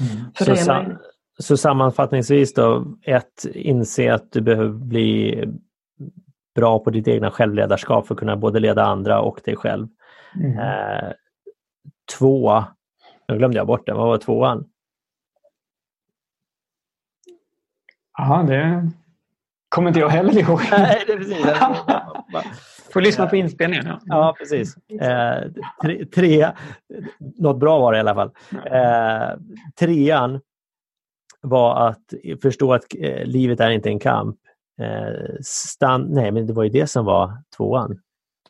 Mm. 0.00 0.24
För 0.34 0.44
Så, 0.44 0.50
det 0.50 0.56
är 0.60 0.64
sa- 0.64 0.82
möjligt. 0.82 0.98
så 1.38 1.56
sammanfattningsvis 1.56 2.54
då, 2.54 2.84
ett, 3.02 3.44
inse 3.54 4.14
att 4.14 4.32
du 4.32 4.40
behöver 4.40 4.68
bli 4.72 5.44
bra 6.54 6.78
på 6.78 6.90
ditt 6.90 7.08
egna 7.08 7.30
självledarskap 7.30 8.06
för 8.06 8.14
att 8.14 8.18
kunna 8.18 8.36
både 8.36 8.60
leda 8.60 8.84
andra 8.84 9.20
och 9.20 9.40
dig 9.44 9.56
själv. 9.56 9.88
Mm. 10.40 10.58
Eh, 10.58 11.12
två, 12.18 12.64
nu 13.28 13.38
glömde 13.38 13.56
jag 13.56 13.66
bort 13.66 13.86
det, 13.86 13.94
vad 13.94 14.06
var 14.06 14.18
tvåan? 14.18 14.70
Ja, 18.18 18.44
det 18.48 18.90
kommer 19.74 19.88
inte 19.88 20.00
jag 20.00 20.08
heller 20.08 20.38
ihåg. 20.38 20.60
Nej, 20.70 21.04
det 21.06 21.12
är 21.12 21.16
precis. 21.16 21.46
Får 22.92 23.00
lyssna 23.00 23.26
på 23.26 23.36
inspelningen. 23.36 23.86
Ja. 23.86 23.98
Ja, 24.04 24.34
precis. 24.38 24.76
Eh, 25.00 25.42
tre, 25.82 26.04
tre, 26.04 26.48
något 27.38 27.58
bra 27.58 27.78
var 27.78 27.92
det 27.92 27.96
i 27.96 28.00
alla 28.00 28.14
fall. 28.14 28.30
Eh, 28.66 29.38
trean 29.78 30.40
var 31.40 31.88
att 31.88 32.14
förstå 32.42 32.72
att 32.72 32.84
eh, 32.98 33.24
livet 33.24 33.60
är 33.60 33.70
inte 33.70 33.88
en 33.88 33.98
kamp. 33.98 34.36
Eh, 34.80 35.34
stan, 35.42 36.06
nej, 36.10 36.32
men 36.32 36.46
det 36.46 36.52
var 36.52 36.62
ju 36.64 36.70
det 36.70 36.86
som 36.86 37.04
var 37.04 37.32
tvåan. 37.56 37.98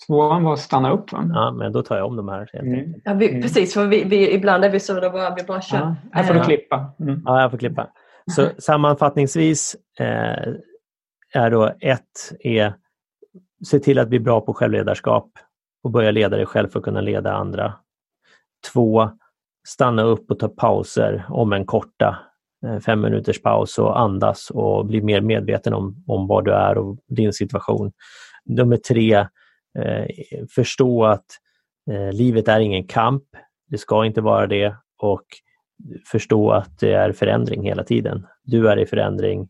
Tvåan 0.06 0.44
var 0.44 0.52
att 0.52 0.58
stanna 0.58 0.90
upp. 0.92 1.12
Va? 1.12 1.30
Ja, 1.34 1.52
men 1.52 1.72
då 1.72 1.82
tar 1.82 1.96
jag 1.96 2.06
om 2.06 2.16
de 2.16 2.28
här. 2.28 2.48
Helt 2.52 2.64
Mm. 2.64 2.94
Ja, 3.04 3.14
vi, 3.14 3.28
Mm. 3.30 3.42
Precis, 3.42 3.74
för 3.74 3.86
vi, 3.86 4.04
vi, 4.04 4.34
ibland 4.34 4.64
är 4.64 4.70
vi 4.70 4.80
så, 4.80 4.94
bara, 4.94 5.34
vi 5.34 5.42
bara 5.42 5.60
kör. 5.60 5.78
Ja, 5.78 5.94
här 6.12 6.22
får 6.24 6.34
du 6.34 6.38
Ja. 6.40 6.44
klippa. 6.44 6.92
Mm. 7.00 7.22
Ja, 7.24 7.40
jag 7.40 7.50
får 7.50 7.58
klippa. 7.58 7.86
Så 8.30 8.48
sammanfattningsvis 8.58 9.76
eh, 9.98 10.52
är 11.34 11.50
då 11.50 11.72
ett 11.80 12.32
är 12.40 12.74
se 13.66 13.78
till 13.78 13.98
att 13.98 14.08
bli 14.08 14.20
bra 14.20 14.40
på 14.40 14.54
självledarskap 14.54 15.30
och 15.82 15.90
börja 15.90 16.10
leda 16.10 16.36
dig 16.36 16.46
själv 16.46 16.68
för 16.68 16.78
att 16.78 16.84
kunna 16.84 17.00
leda 17.00 17.32
andra. 17.32 17.74
Två, 18.72 19.10
stanna 19.68 20.02
upp 20.02 20.30
och 20.30 20.38
ta 20.38 20.48
pauser 20.48 21.24
om 21.28 21.52
en 21.52 21.66
korta 21.66 22.18
eh, 22.66 22.78
fem 22.78 23.00
minuters 23.00 23.42
paus 23.42 23.78
och 23.78 24.00
andas 24.00 24.50
och 24.50 24.86
bli 24.86 25.02
mer 25.02 25.20
medveten 25.20 25.74
om, 25.74 26.04
om 26.06 26.26
var 26.26 26.42
du 26.42 26.52
är 26.52 26.78
och 26.78 26.98
din 27.08 27.32
situation. 27.32 27.92
Nummer 28.44 28.76
tre, 28.76 29.14
eh, 29.78 30.06
förstå 30.54 31.04
att 31.04 31.26
eh, 31.90 32.12
livet 32.12 32.48
är 32.48 32.60
ingen 32.60 32.86
kamp. 32.86 33.24
Det 33.66 33.78
ska 33.78 34.04
inte 34.04 34.20
vara 34.20 34.46
det 34.46 34.76
och 34.98 35.24
förstå 36.06 36.50
att 36.50 36.78
det 36.78 36.92
är 36.92 37.12
förändring 37.12 37.62
hela 37.62 37.84
tiden. 37.84 38.26
Du 38.42 38.68
är 38.68 38.78
i 38.78 38.86
förändring 38.86 39.48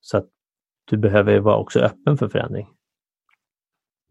så 0.00 0.16
att 0.16 0.28
du 0.84 0.96
behöver 0.96 1.40
vara 1.40 1.56
också 1.56 1.80
öppen 1.80 2.18
för 2.18 2.28
förändring. 2.28 2.68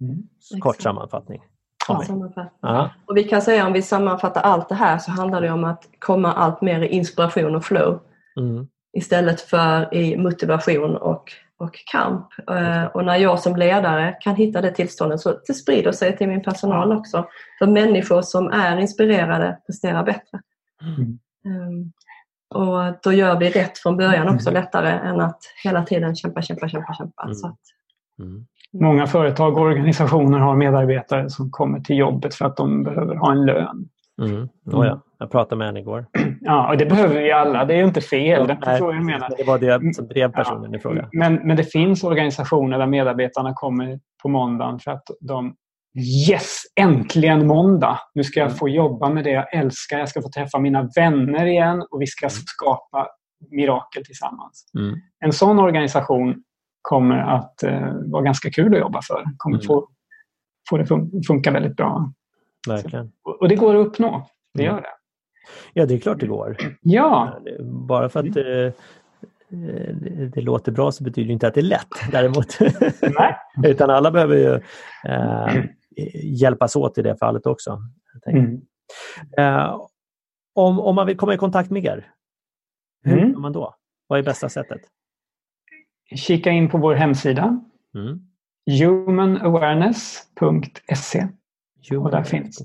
Mm. 0.02 0.24
Kort 0.62 0.82
sammanfattning. 0.82 1.42
Sammanfattning. 1.88 2.60
Ja. 2.62 2.90
Och 3.06 3.18
vi 3.18 3.24
kan 3.24 3.42
säga 3.42 3.68
om 3.68 3.74
vi 3.74 3.82
sammanfattar 3.82 4.42
allt 4.42 4.70
det 4.70 4.76
här 4.76 4.98
så 4.98 5.12
handlar 5.12 5.42
det 5.42 5.52
om 5.52 5.64
att 5.64 5.90
komma 6.00 6.34
allt 6.34 6.62
mer 6.62 6.82
i 6.82 6.88
inspiration 6.88 7.56
och 7.56 7.66
flow. 7.66 8.00
Mm. 8.40 8.68
istället 8.94 9.42
för 9.42 9.94
i 9.94 10.18
motivation 10.18 10.98
och, 10.98 11.32
och 11.58 11.76
kamp. 11.92 12.28
Eh, 12.50 12.84
och 12.84 13.06
när 13.06 13.18
jag 13.18 13.40
som 13.40 13.56
ledare 13.56 14.18
kan 14.20 14.36
hitta 14.36 14.62
det 14.62 14.72
tillståndet 14.72 15.22
så 15.22 15.40
det 15.48 15.54
sprider 15.54 15.92
sig 15.92 16.18
till 16.18 16.28
min 16.28 16.44
personal 16.44 16.92
också. 16.92 17.28
För 17.60 17.68
människor 17.68 18.22
som 18.22 18.48
är 18.48 18.78
inspirerade 18.78 19.60
presterar 19.66 20.04
bättre. 20.04 20.42
Mm. 20.82 21.20
Och 22.54 22.94
då 23.04 23.14
gör 23.14 23.40
vi 23.40 23.50
rätt 23.50 23.78
från 23.78 23.98
början 23.98 24.36
också 24.36 24.52
lättare 24.52 24.90
än 24.90 25.22
att 25.22 25.40
hela 25.64 25.84
tiden 25.84 26.16
kämpa, 26.16 26.42
kämpa, 26.42 26.70
kämpa, 26.70 26.94
kämpa. 26.94 27.24
Mm. 27.24 27.36
Så 27.36 27.48
att, 27.48 27.60
Mm. 28.20 28.46
Många 28.74 29.08
företag 29.08 29.58
och 29.58 29.64
organisationer 29.64 30.40
har 30.40 30.56
medarbetare 30.56 31.30
som 31.30 31.52
kommer 31.52 31.80
till 31.80 31.98
jobbet 31.98 32.36
för 32.36 32.46
att 32.46 32.58
de 32.58 32.84
behöver 32.84 33.16
ha 33.16 33.32
en 33.32 33.46
lön. 33.46 33.90
Mm. 34.22 34.50
Oh, 34.66 34.88
ja. 34.88 35.02
Jag 35.18 35.32
pratade 35.32 35.60
med 35.60 35.68
henne 35.68 35.80
igår. 35.80 36.06
Ja, 36.42 36.70
och 36.70 36.78
det 36.78 36.86
behöver 36.86 37.20
vi 37.20 37.32
alla. 37.32 37.66
Det 37.66 37.74
är 37.74 37.78
ju 37.78 37.84
inte 37.84 38.02
fel. 38.02 38.48
Det 38.48 38.54
är 38.54 38.56
inte 38.56 38.70
Nej, 38.70 38.80
jag 38.80 39.06
menar. 39.06 39.30
Det 39.38 39.44
var 39.44 39.60
det 39.60 39.96
som 39.96 40.08
drev 40.08 40.32
personen 40.32 40.76
i 40.76 40.80
fråga. 40.80 41.10
Men, 41.12 41.36
men 41.36 41.58
det 41.58 41.64
finns 41.64 42.04
organisationer 42.04 42.80
där 42.80 42.88
medarbetarna 42.88 43.54
kommer 43.54 44.00
på 44.24 44.30
måndagen 44.30 44.80
för 44.80 44.92
att 44.92 45.04
de 45.20 45.56
Yes! 46.30 46.62
Äntligen 46.76 47.48
måndag! 47.48 48.00
Nu 48.14 48.24
ska 48.24 48.40
jag 48.40 48.48
Mm. 48.48 48.58
få 48.58 48.70
jobba 48.70 49.10
med 49.10 49.24
det 49.24 49.30
jag 49.32 49.54
älskar. 49.56 50.00
Jag 50.00 50.10
ska 50.10 50.22
få 50.22 50.30
träffa 50.30 50.60
mina 50.60 50.90
vänner 50.96 51.46
igen 51.46 51.84
och 51.92 52.02
vi 52.02 52.08
ska 52.08 52.30
skapa 52.30 53.08
mirakel 53.52 54.06
tillsammans. 54.06 54.66
Mm. 54.80 54.96
En 55.26 55.34
sån 55.34 55.60
organisation 55.60 56.44
kommer 56.82 57.18
att 57.18 57.64
eh, 57.64 57.94
vara 58.06 58.22
ganska 58.24 58.50
kul 58.52 58.74
att 58.74 58.80
jobba 58.80 59.02
för. 59.02 59.24
Kommer 59.38 59.56
Mm. 59.58 59.66
få, 59.68 59.88
få 60.70 60.78
det 60.78 60.84
fun- 60.84 61.24
funka 61.28 61.52
väldigt 61.52 61.76
bra. 61.76 62.14
Verkligen. 62.68 63.12
Och, 63.24 63.42
och 63.42 63.50
det 63.50 63.56
går 63.56 63.76
att 63.76 63.88
uppnå. 63.88 64.28
Det 64.54 64.64
Mm. 64.64 64.76
gör 64.76 64.82
det. 64.82 64.90
Ja, 65.74 65.86
det 65.86 65.94
är 65.94 66.00
klart 66.00 66.20
det 66.20 66.28
går. 66.28 66.58
Ja, 66.82 67.40
Bara 67.88 68.10
för 68.10 68.20
att 68.20 68.38
eh, 68.38 68.44
eh, 68.44 68.72
det, 69.96 70.32
det 70.36 70.42
låter 70.42 70.72
bra 70.72 70.92
så 70.92 71.04
betyder 71.04 71.28
det 71.28 71.34
inte 71.34 71.48
att 71.48 71.54
det 71.54 71.60
är 71.60 71.64
lätt 71.64 71.88
däremot. 72.12 72.58
Nej. 73.20 73.36
Utan 73.72 73.90
alla 73.90 74.12
behöver 74.12 74.36
ju 74.36 74.54
eh, 75.12 75.64
hjälpas 76.24 76.76
åt 76.76 76.98
i 76.98 77.02
det 77.02 77.18
fallet 77.18 77.46
också. 77.46 77.82
Mm. 78.28 78.62
Eh, 79.38 79.82
om, 80.56 80.80
om 80.80 80.96
man 80.96 81.08
vill 81.08 81.18
komma 81.18 81.34
i 81.34 81.38
kontakt 81.38 81.70
med 81.72 81.86
er, 81.86 82.12
hur 83.04 83.18
Mm. 83.18 83.32
gör 83.32 83.40
man 83.40 83.52
då? 83.54 83.76
Vad 84.08 84.20
är 84.20 84.24
bästa 84.24 84.50
sättet? 84.50 84.82
Kika 86.16 86.52
in 86.52 86.70
på 86.70 86.78
vår 86.78 86.96
hemsida 86.96 87.60
Mm. 87.96 88.20
humanawareness.se. 88.70 91.28
Och 92.00 92.12
där 92.12 92.24
finns. 92.24 92.62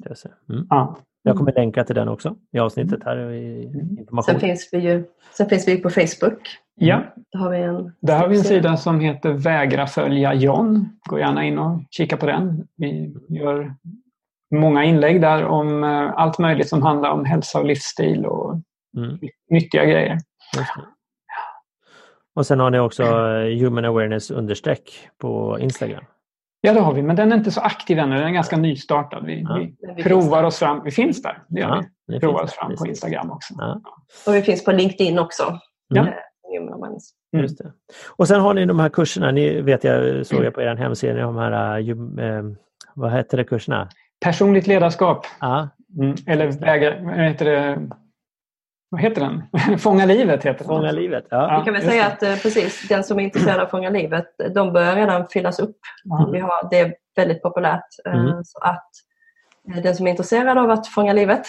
Mm. 0.49 0.67
Ja. 0.71 0.97
Jag 1.23 1.37
kommer 1.37 1.53
länka 1.53 1.85
till 1.85 1.95
den 1.95 2.09
också 2.09 2.37
i 2.53 2.59
avsnittet 2.59 3.05
här 3.05 3.31
i 3.31 3.67
Mm. 3.67 3.99
information. 3.99 4.35
sen, 4.35 4.41
finns 4.41 4.69
vi 4.73 4.79
ju, 4.79 5.05
sen 5.37 5.49
finns 5.49 5.69
vi 5.69 5.77
på 5.83 5.91
Facebook. 5.91 6.49
Ja, 6.79 7.03
Där 7.33 7.39
har 7.39 7.51
vi 7.51 7.59
en, 7.59 7.93
där 8.01 8.19
har 8.19 8.29
vi 8.29 8.39
en 8.39 8.45
sida 8.45 8.77
som 8.77 9.01
heter 9.01 9.33
Vägra 9.33 9.87
följa 9.87 10.35
John. 10.35 10.89
Gå 11.09 11.19
gärna 11.19 11.45
in 11.45 11.59
och 11.59 11.81
kika 11.91 12.17
på 12.17 12.27
den. 12.27 12.67
Vi 12.77 13.15
gör 13.29 13.75
många 14.55 14.85
inlägg 14.85 15.21
där 15.21 15.45
om 15.45 15.85
eh, 15.85 16.13
allt 16.15 16.39
möjligt 16.39 16.69
som 16.69 16.83
handlar 16.83 17.11
om 17.11 17.25
hälsa 17.25 17.59
och 17.59 17.65
livsstil 17.65 18.27
och 18.27 18.61
Mm. 18.97 19.19
nyttiga 19.51 19.85
grejer. 19.85 20.19
Och 22.35 22.47
sen 22.47 22.61
har 22.61 22.71
ni 22.71 22.79
också 22.79 23.03
eh, 23.03 23.59
Human 23.61 23.85
Awareness 23.85 24.31
understreck 24.31 25.09
på 25.21 25.59
Instagram. 25.61 26.05
Ja, 26.61 26.73
det 26.73 26.81
har 26.81 26.93
vi, 26.95 27.03
men 27.03 27.17
den 27.17 27.33
är 27.33 27.37
inte 27.37 27.51
så 27.51 27.61
aktiv 27.61 27.99
ännu. 27.99 28.15
Den 28.17 28.25
är 28.27 28.31
ganska 28.31 28.57
nystartad. 28.57 29.25
Vi, 29.27 29.43
Ja. 29.49 29.67
vi 29.97 30.03
provar 30.03 30.45
oss 30.45 30.59
fram. 30.59 30.85
Vi 30.85 30.91
finns 30.91 31.23
där. 31.23 31.43
Det 31.49 31.61
gör 31.61 31.69
Ja, 31.69 31.85
vi. 32.07 32.21
Provar 32.21 32.43
oss 32.43 32.51
där, 32.51 32.57
fram 32.63 32.77
på. 32.77 32.87
Instagram 32.87 33.31
också. 33.31 33.55
Ja. 33.59 33.81
Och 34.27 34.35
vi 34.35 34.43
finns 34.43 34.65
på 34.65 34.73
LinkedIn 34.73 35.19
också. 35.19 35.59
Ja. 35.89 36.07
Human 36.57 36.75
Awareness. 36.75 37.11
Mm. 37.33 37.43
Just 37.43 37.59
det. 37.59 37.73
Och 38.17 38.29
sen 38.29 38.41
har 38.41 38.55
ni 38.55 38.67
de 38.67 38.81
här 38.81 38.89
kurserna, 38.89 39.31
ni 39.31 39.61
vet 39.63 39.85
jag 39.85 40.27
såg 40.27 40.45
jag 40.45 40.55
på 40.55 40.63
er 40.63 40.75
hemsida, 40.77 41.15
ni 41.15 41.21
har 41.21 41.33
de 41.33 41.39
här, 41.39 41.79
eh, 42.41 42.45
vad 42.95 43.13
heter 43.13 43.37
det 43.37 43.45
kurserna? 43.45 43.89
Personligt 44.25 44.67
ledarskap. 44.67 45.27
Ja, 45.41 45.69
Mm. 46.01 46.15
Eller 46.27 46.47
vägra, 46.53 47.03
vad 47.03 47.15
heter 47.25 47.45
det? 47.45 47.79
Vad 48.91 49.01
heter 49.01 49.21
den? 49.21 49.79
Fånga 49.79 50.07
livet 50.07 50.45
heter 50.45 50.59
den. 50.59 50.67
Fånga 50.67 50.91
livet. 50.93 51.27
Ja. 51.31 51.59
Vi 51.59 51.65
kan 51.65 51.75
väl 51.75 51.83
säga 51.91 52.03
det. 52.05 52.13
att 52.13 52.23
eh, 52.23 52.43
precis, 52.43 52.89
den 52.89 53.05
som 53.05 53.19
är 53.19 53.23
intresserad 53.25 53.61
av 53.61 53.67
Fånga 53.67 53.91
livet, 53.91 54.27
de 54.55 54.73
börjar 54.73 54.95
redan 54.97 55.27
fyllas 55.27 55.59
upp. 55.59 55.77
Ja. 56.05 56.31
Vi 56.33 56.39
har, 56.41 56.71
det 56.71 56.79
är 56.79 56.95
väldigt 57.17 57.43
populärt. 57.43 57.87
Mm. 58.07 58.45
Så 58.45 58.59
att 58.59 58.89
den 59.83 59.95
som 59.97 60.07
är 60.07 60.11
intresserad 60.11 60.59
av 60.59 60.71
att 60.71 60.87
fånga 60.87 61.13
livet, 61.13 61.43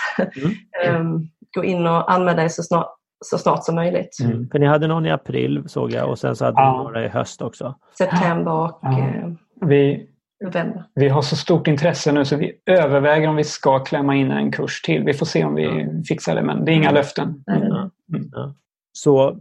Mm. 0.87 1.27
gå 1.55 1.63
in 1.63 1.87
och 1.87 2.11
anmäl 2.11 2.35
dig 2.35 2.49
så 2.49 2.63
snart, 2.63 2.95
så 3.25 3.37
snart 3.37 3.63
som 3.63 3.75
möjligt. 3.75 4.17
Mm. 4.23 4.49
För 4.51 4.59
ni 4.59 4.65
hade 4.65 4.87
någon 4.87 5.05
i 5.05 5.11
april 5.11 5.63
såg 5.67 5.91
jag 5.91 6.09
och 6.09 6.19
sen 6.19 6.35
så 6.35 6.45
hade 6.45 6.61
Ja. 6.61 6.77
ni 6.77 6.83
några 6.83 7.05
i 7.05 7.07
höst 7.07 7.41
också. 7.41 7.75
September 7.97 8.51
och 8.53 8.79
Ja. 8.81 8.99
eh, 8.99 9.29
Vi, 9.61 10.07
november. 10.45 10.83
vi 10.95 11.09
har 11.09 11.21
så 11.21 11.35
stort 11.35 11.67
intresse 11.67 12.11
nu 12.11 12.25
så 12.25 12.35
vi 12.35 12.51
överväger 12.65 13.27
om 13.27 13.35
vi 13.35 13.43
ska 13.43 13.79
klämma 13.79 14.15
in 14.15 14.31
en 14.31 14.51
kurs 14.51 14.81
till. 14.81 15.03
Vi 15.03 15.13
får 15.13 15.25
se 15.25 15.43
om 15.45 15.55
vi 15.55 15.87
fixar 16.07 16.35
det, 16.35 16.41
men 16.43 16.65
det 16.65 16.71
är 16.71 16.75
inga 16.75 16.91
löften. 16.91 17.43
Nej, 17.47 17.59
Ja. 17.69 17.89
nej. 18.07 18.21
Ja. 18.31 18.53
Så 18.91 19.37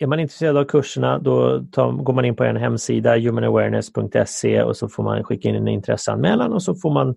är 0.00 0.06
man 0.06 0.20
intresserad 0.20 0.56
av 0.56 0.64
kurserna 0.64 1.18
då 1.18 1.64
tar, 1.72 1.92
går 1.92 2.12
man 2.12 2.24
in 2.24 2.36
på 2.36 2.44
en 2.44 2.56
hemsida, 2.56 3.16
humanawareness.se 3.18 4.62
och 4.62 4.76
så 4.76 4.88
får 4.88 5.02
man 5.02 5.24
skicka 5.24 5.48
in 5.48 5.54
en 5.54 5.68
intresseanmälan 5.68 6.52
och 6.52 6.62
så 6.62 6.74
får 6.74 6.90
man, 6.90 7.08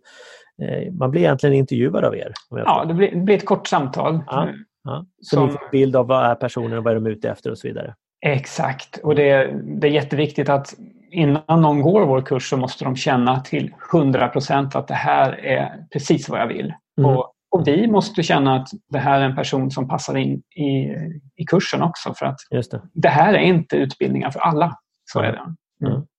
eh, 0.62 0.94
man 0.94 1.12
blir 1.12 1.22
egentligen 1.22 1.56
intervjuad 1.56 2.04
av 2.06 2.16
er. 2.16 2.34
Om 2.50 2.58
jag 2.58 2.68
Ja, 2.68 2.86
det 2.86 2.94
blir, 2.94 3.12
det 3.12 3.22
blir 3.22 3.36
ett 3.38 3.46
kort 3.46 3.68
samtal. 3.68 4.20
Ja. 4.28 4.48
Ja. 4.84 5.06
Så 5.22 5.36
Som- 5.36 5.46
ni 5.46 5.52
får 5.52 5.64
en 5.64 5.72
bild 5.72 5.96
av 5.96 6.08
vad 6.08 6.26
är 6.26 6.36
personen 6.36 6.78
och 6.78 6.84
vad 6.84 6.92
är 6.92 6.96
de 6.96 7.08
ute 7.08 7.30
efter 7.30 7.52
och 7.52 7.58
så 7.58 7.68
vidare. 7.68 7.96
Exakt. 8.26 8.98
Och 8.98 9.16
det, 9.16 9.54
det 9.82 9.88
är 9.88 9.92
jätteviktigt 9.92 10.50
att 10.50 10.74
innan 11.12 11.62
någon 11.62 11.82
går 11.82 12.06
vår 12.06 12.22
kurs 12.22 12.50
så 12.50 12.58
måste 12.58 12.84
de 12.84 12.96
känna 12.96 13.40
till 13.40 13.74
100 13.94 14.28
procent 14.28 14.76
att 14.76 14.88
det 14.88 14.94
här 14.94 15.46
är 15.46 15.86
precis 15.94 16.30
vad 16.30 16.40
jag 16.40 16.48
vill. 16.48 16.74
Mm. 17.00 17.10
Och, 17.10 17.32
och 17.52 17.68
vi 17.68 17.88
måste 17.88 18.24
känna 18.24 18.56
att 18.56 18.68
det 18.90 19.00
här 19.00 19.22
är 19.22 19.26
en 19.26 19.36
person 19.36 19.72
som 19.72 19.88
passar 19.88 20.18
in 20.18 20.42
i, 20.56 20.96
i 21.36 21.46
kursen 21.48 21.82
också. 21.82 22.14
För 22.14 22.26
att 22.26 22.38
Just 22.52 22.72
det. 22.72 22.82
det 22.94 23.10
här 23.10 23.34
är 23.34 23.40
inte 23.40 23.76
utbildningar 23.76 24.32
för 24.32 24.40
alla. 24.40 24.76
Så 25.12 25.20
är 25.20 25.32
det. 25.32 25.56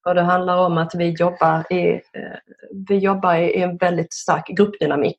Och 0.08 0.14
det 0.14 0.22
handlar 0.22 0.66
om 0.66 0.78
att 0.78 0.94
vi 0.94 1.10
jobbar 1.10 1.72
i, 1.72 1.92
eh, 1.92 2.00
vi 2.88 2.98
jobbar 2.98 3.34
i 3.34 3.62
en 3.62 3.76
väldigt 3.76 4.12
stark 4.12 4.46
gruppdynamik. 4.46 5.18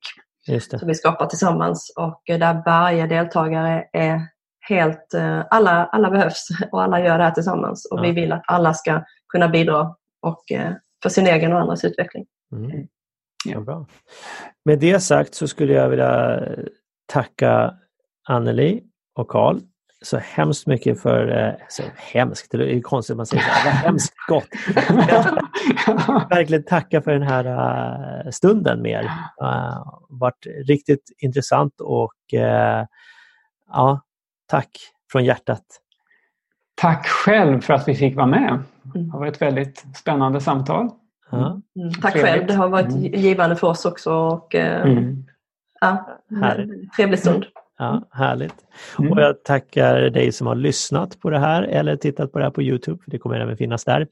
Som 0.80 0.88
vi 0.88 0.96
skapar 0.96 1.26
tillsammans 1.26 1.94
och 1.98 2.30
eh, 2.30 2.40
där 2.40 2.62
varje 2.66 3.08
deltagare 3.08 3.86
är 3.94 4.22
helt, 4.70 5.14
eh, 5.14 5.44
alla, 5.50 5.86
alla 5.86 6.10
behövs 6.10 6.48
och 6.72 6.84
alla 6.84 7.00
gör 7.00 7.18
det 7.18 7.24
här 7.24 7.32
tillsammans 7.32 7.86
och 7.92 7.98
Ja. 7.98 8.02
vi 8.02 8.12
vill 8.12 8.32
att 8.32 8.44
alla 8.48 8.74
ska 8.74 9.04
kunna 9.28 9.48
bidra 9.48 9.96
och 10.22 10.52
eh, 10.52 10.74
för 11.04 11.10
sin 11.10 11.28
egen 11.28 11.54
och 11.54 11.60
andras 11.60 11.86
utveckling. 11.86 12.26
Mm. 12.52 12.72
Ja. 12.72 12.88
Ja, 13.46 13.60
bra. 13.60 13.86
Med 14.66 14.80
det 14.80 15.00
sagt 15.00 15.36
så 15.36 15.48
skulle 15.48 15.74
jag 15.74 15.90
vilja 15.90 16.42
tacka 17.06 17.74
Anneli 18.30 18.84
och 19.16 19.28
Karl 19.28 19.60
så 20.04 20.18
hemskt 20.18 20.68
mycket 20.68 21.02
för, 21.02 21.48
eh, 21.48 21.54
så 21.70 21.84
hemskt, 21.96 22.52
det 22.52 22.58
är 22.58 22.74
ju 22.74 22.82
konstigt 22.82 23.13
att 23.13 23.18
man 23.18 23.26
säger 23.26 23.44
så 23.44 23.50
här, 23.50 23.66
vad 23.66 23.74
hemskt 23.74 24.13
gott. 24.28 24.48
Verkligen 26.30 26.63
tacka 26.63 27.02
för 27.02 27.12
den 27.12 27.22
här 27.24 27.46
eh, 28.26 28.30
stunden 28.32 28.82
med 28.82 28.92
er. 28.92 29.04
Uh, 29.42 30.00
varit 30.10 30.48
riktigt 30.68 31.04
intressant 31.18 31.82
och 31.82 32.34
eh, 32.34 32.86
ja, 33.72 34.02
tack 34.48 34.70
från 35.12 35.26
hjärtat. 35.26 35.63
Tack 36.76 37.08
själv 37.08 37.62
för 37.62 37.74
att 37.74 37.88
vi 37.88 37.96
fick 37.96 38.16
vara 38.16 38.28
med. 38.28 38.60
Det 38.84 39.00
Mm. 39.00 39.12
har 39.12 39.20
varit 39.20 39.36
ett 39.36 39.42
väldigt 39.42 39.86
spännande 39.96 40.42
samtal. 40.42 40.89
Ja, 41.32 41.62
Mm. 41.76 41.94
Tack 42.02 42.13
Trevligt. 42.13 42.32
själv, 42.34 42.48
det 42.48 42.54
har 42.54 42.70
varit 42.70 42.86
Mm. 42.92 43.04
givande 43.04 43.56
för 43.56 43.68
oss 43.68 43.86
också 43.86 44.13
och 44.13 44.56
eh, 44.56 44.82
Mm. 44.92 45.26
ja, 45.82 46.20
trevlig 46.96 47.20
stund. 47.20 47.46
Ja, 47.80 48.08
härligt. 48.12 48.56
Mm. 49.00 49.12
Och 49.12 49.22
jag 49.22 49.44
tackar 49.44 50.02
dig 50.02 50.32
som 50.32 50.48
har 50.48 50.56
lyssnat 50.56 51.20
på 51.20 51.30
det 51.30 51.40
här 51.40 51.64
eller 51.64 51.96
tittat 51.96 52.32
på 52.32 52.40
det 52.40 52.46
här 52.46 52.52
på 52.52 52.62
Youtube, 52.62 53.04
för 53.04 53.12
det 53.12 53.18
kommer 53.20 53.40
även 53.40 53.58
finnas 53.58 53.84
där. 53.86 54.08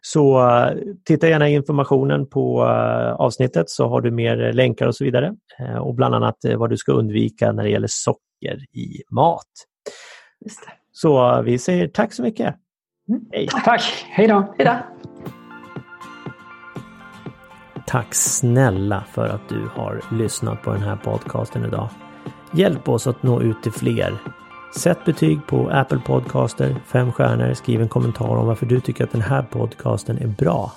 Så 0.00 0.48
eh, 0.48 0.72
titta 1.06 1.28
gärna 1.28 1.48
i 1.48 1.54
informationen 1.54 2.26
på 2.28 2.62
eh, 2.64 3.12
avsnittet 3.12 3.70
så 3.70 3.88
har 3.88 4.00
du 4.00 4.10
mer 4.10 4.52
länkar 4.52 4.86
och 4.86 4.96
så 4.96 5.04
vidare. 5.04 5.34
Eh, 5.58 5.76
Och 5.76 5.94
bland 5.94 6.14
annat 6.14 6.36
vad 6.56 6.70
du 6.70 6.76
ska 6.76 6.92
undvika 6.92 7.52
när 7.52 7.62
det 7.62 7.70
gäller 7.70 7.88
socker 7.90 8.58
i 8.72 9.02
mat. 9.10 9.46
Just 10.44 10.66
det. 10.66 10.72
Så 10.92 11.42
vi 11.42 11.58
säger 11.58 11.88
tack 11.88 12.12
så 12.12 12.22
mycket. 12.22 12.54
Hej! 13.32 13.48
Tack, 13.64 13.82
hej 14.10 14.28
då! 14.28 14.54
Hejdå! 14.58 14.76
Tack 17.86 18.14
snälla 18.14 19.04
för 19.12 19.28
att 19.28 19.48
du 19.48 19.68
har 19.74 20.00
lyssnat 20.12 20.62
på 20.62 20.72
den 20.72 20.82
här 20.82 20.96
podcasten 20.96 21.64
idag. 21.64 21.88
Hjälp 22.52 22.88
oss 22.88 23.06
att 23.06 23.22
nå 23.22 23.40
ut 23.40 23.62
till 23.62 23.72
fler. 23.72 24.18
Sätt 24.76 25.04
betyg 25.04 25.46
på 25.46 25.68
Apple 25.68 26.00
Podcaster, 26.06 26.76
fem 26.86 27.12
stjärnor, 27.12 27.54
skriv 27.54 27.82
en 27.82 27.88
kommentar 27.88 28.36
om 28.36 28.46
varför 28.46 28.66
du 28.66 28.80
tycker 28.80 29.04
att 29.04 29.12
den 29.12 29.22
här 29.22 29.42
podcasten 29.42 30.18
är 30.18 30.26
bra. 30.26 30.72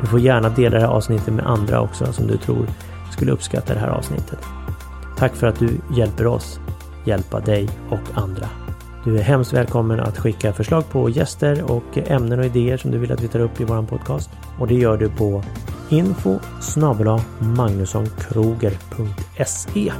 Du 0.00 0.06
får 0.06 0.20
gärna 0.20 0.48
dela 0.48 0.76
det 0.76 0.86
här 0.86 0.92
avsnittet 0.92 1.34
med 1.34 1.46
andra 1.46 1.80
också 1.80 2.12
som 2.12 2.26
du 2.26 2.36
tror 2.36 2.66
skulle 3.12 3.32
uppskatta 3.32 3.74
det 3.74 3.80
här 3.80 3.88
avsnittet. 3.88 4.38
Tack 5.16 5.34
för 5.34 5.46
att 5.46 5.58
du 5.58 5.80
hjälper 5.96 6.26
oss 6.26 6.60
hjälpa 7.04 7.40
dig 7.40 7.68
och 7.90 8.00
andra. 8.14 8.48
Du 9.04 9.18
är 9.18 9.22
hemskt 9.22 9.52
välkommen 9.52 10.00
att 10.00 10.18
skicka 10.18 10.52
förslag 10.52 10.90
på 10.90 11.10
gäster 11.10 11.72
och 11.72 11.98
ämnen 11.98 12.38
och 12.38 12.44
idéer 12.44 12.76
som 12.76 12.90
du 12.90 12.98
vill 12.98 13.12
att 13.12 13.22
vi 13.22 13.28
tar 13.28 13.40
upp 13.40 13.60
i 13.60 13.64
vår 13.64 13.82
podcast. 13.82 14.30
Och 14.58 14.66
det 14.66 14.74
gör 14.74 14.96
du 14.96 15.08
på 15.08 15.42
info 15.88 16.38
magnussonkroger.se 17.38 19.92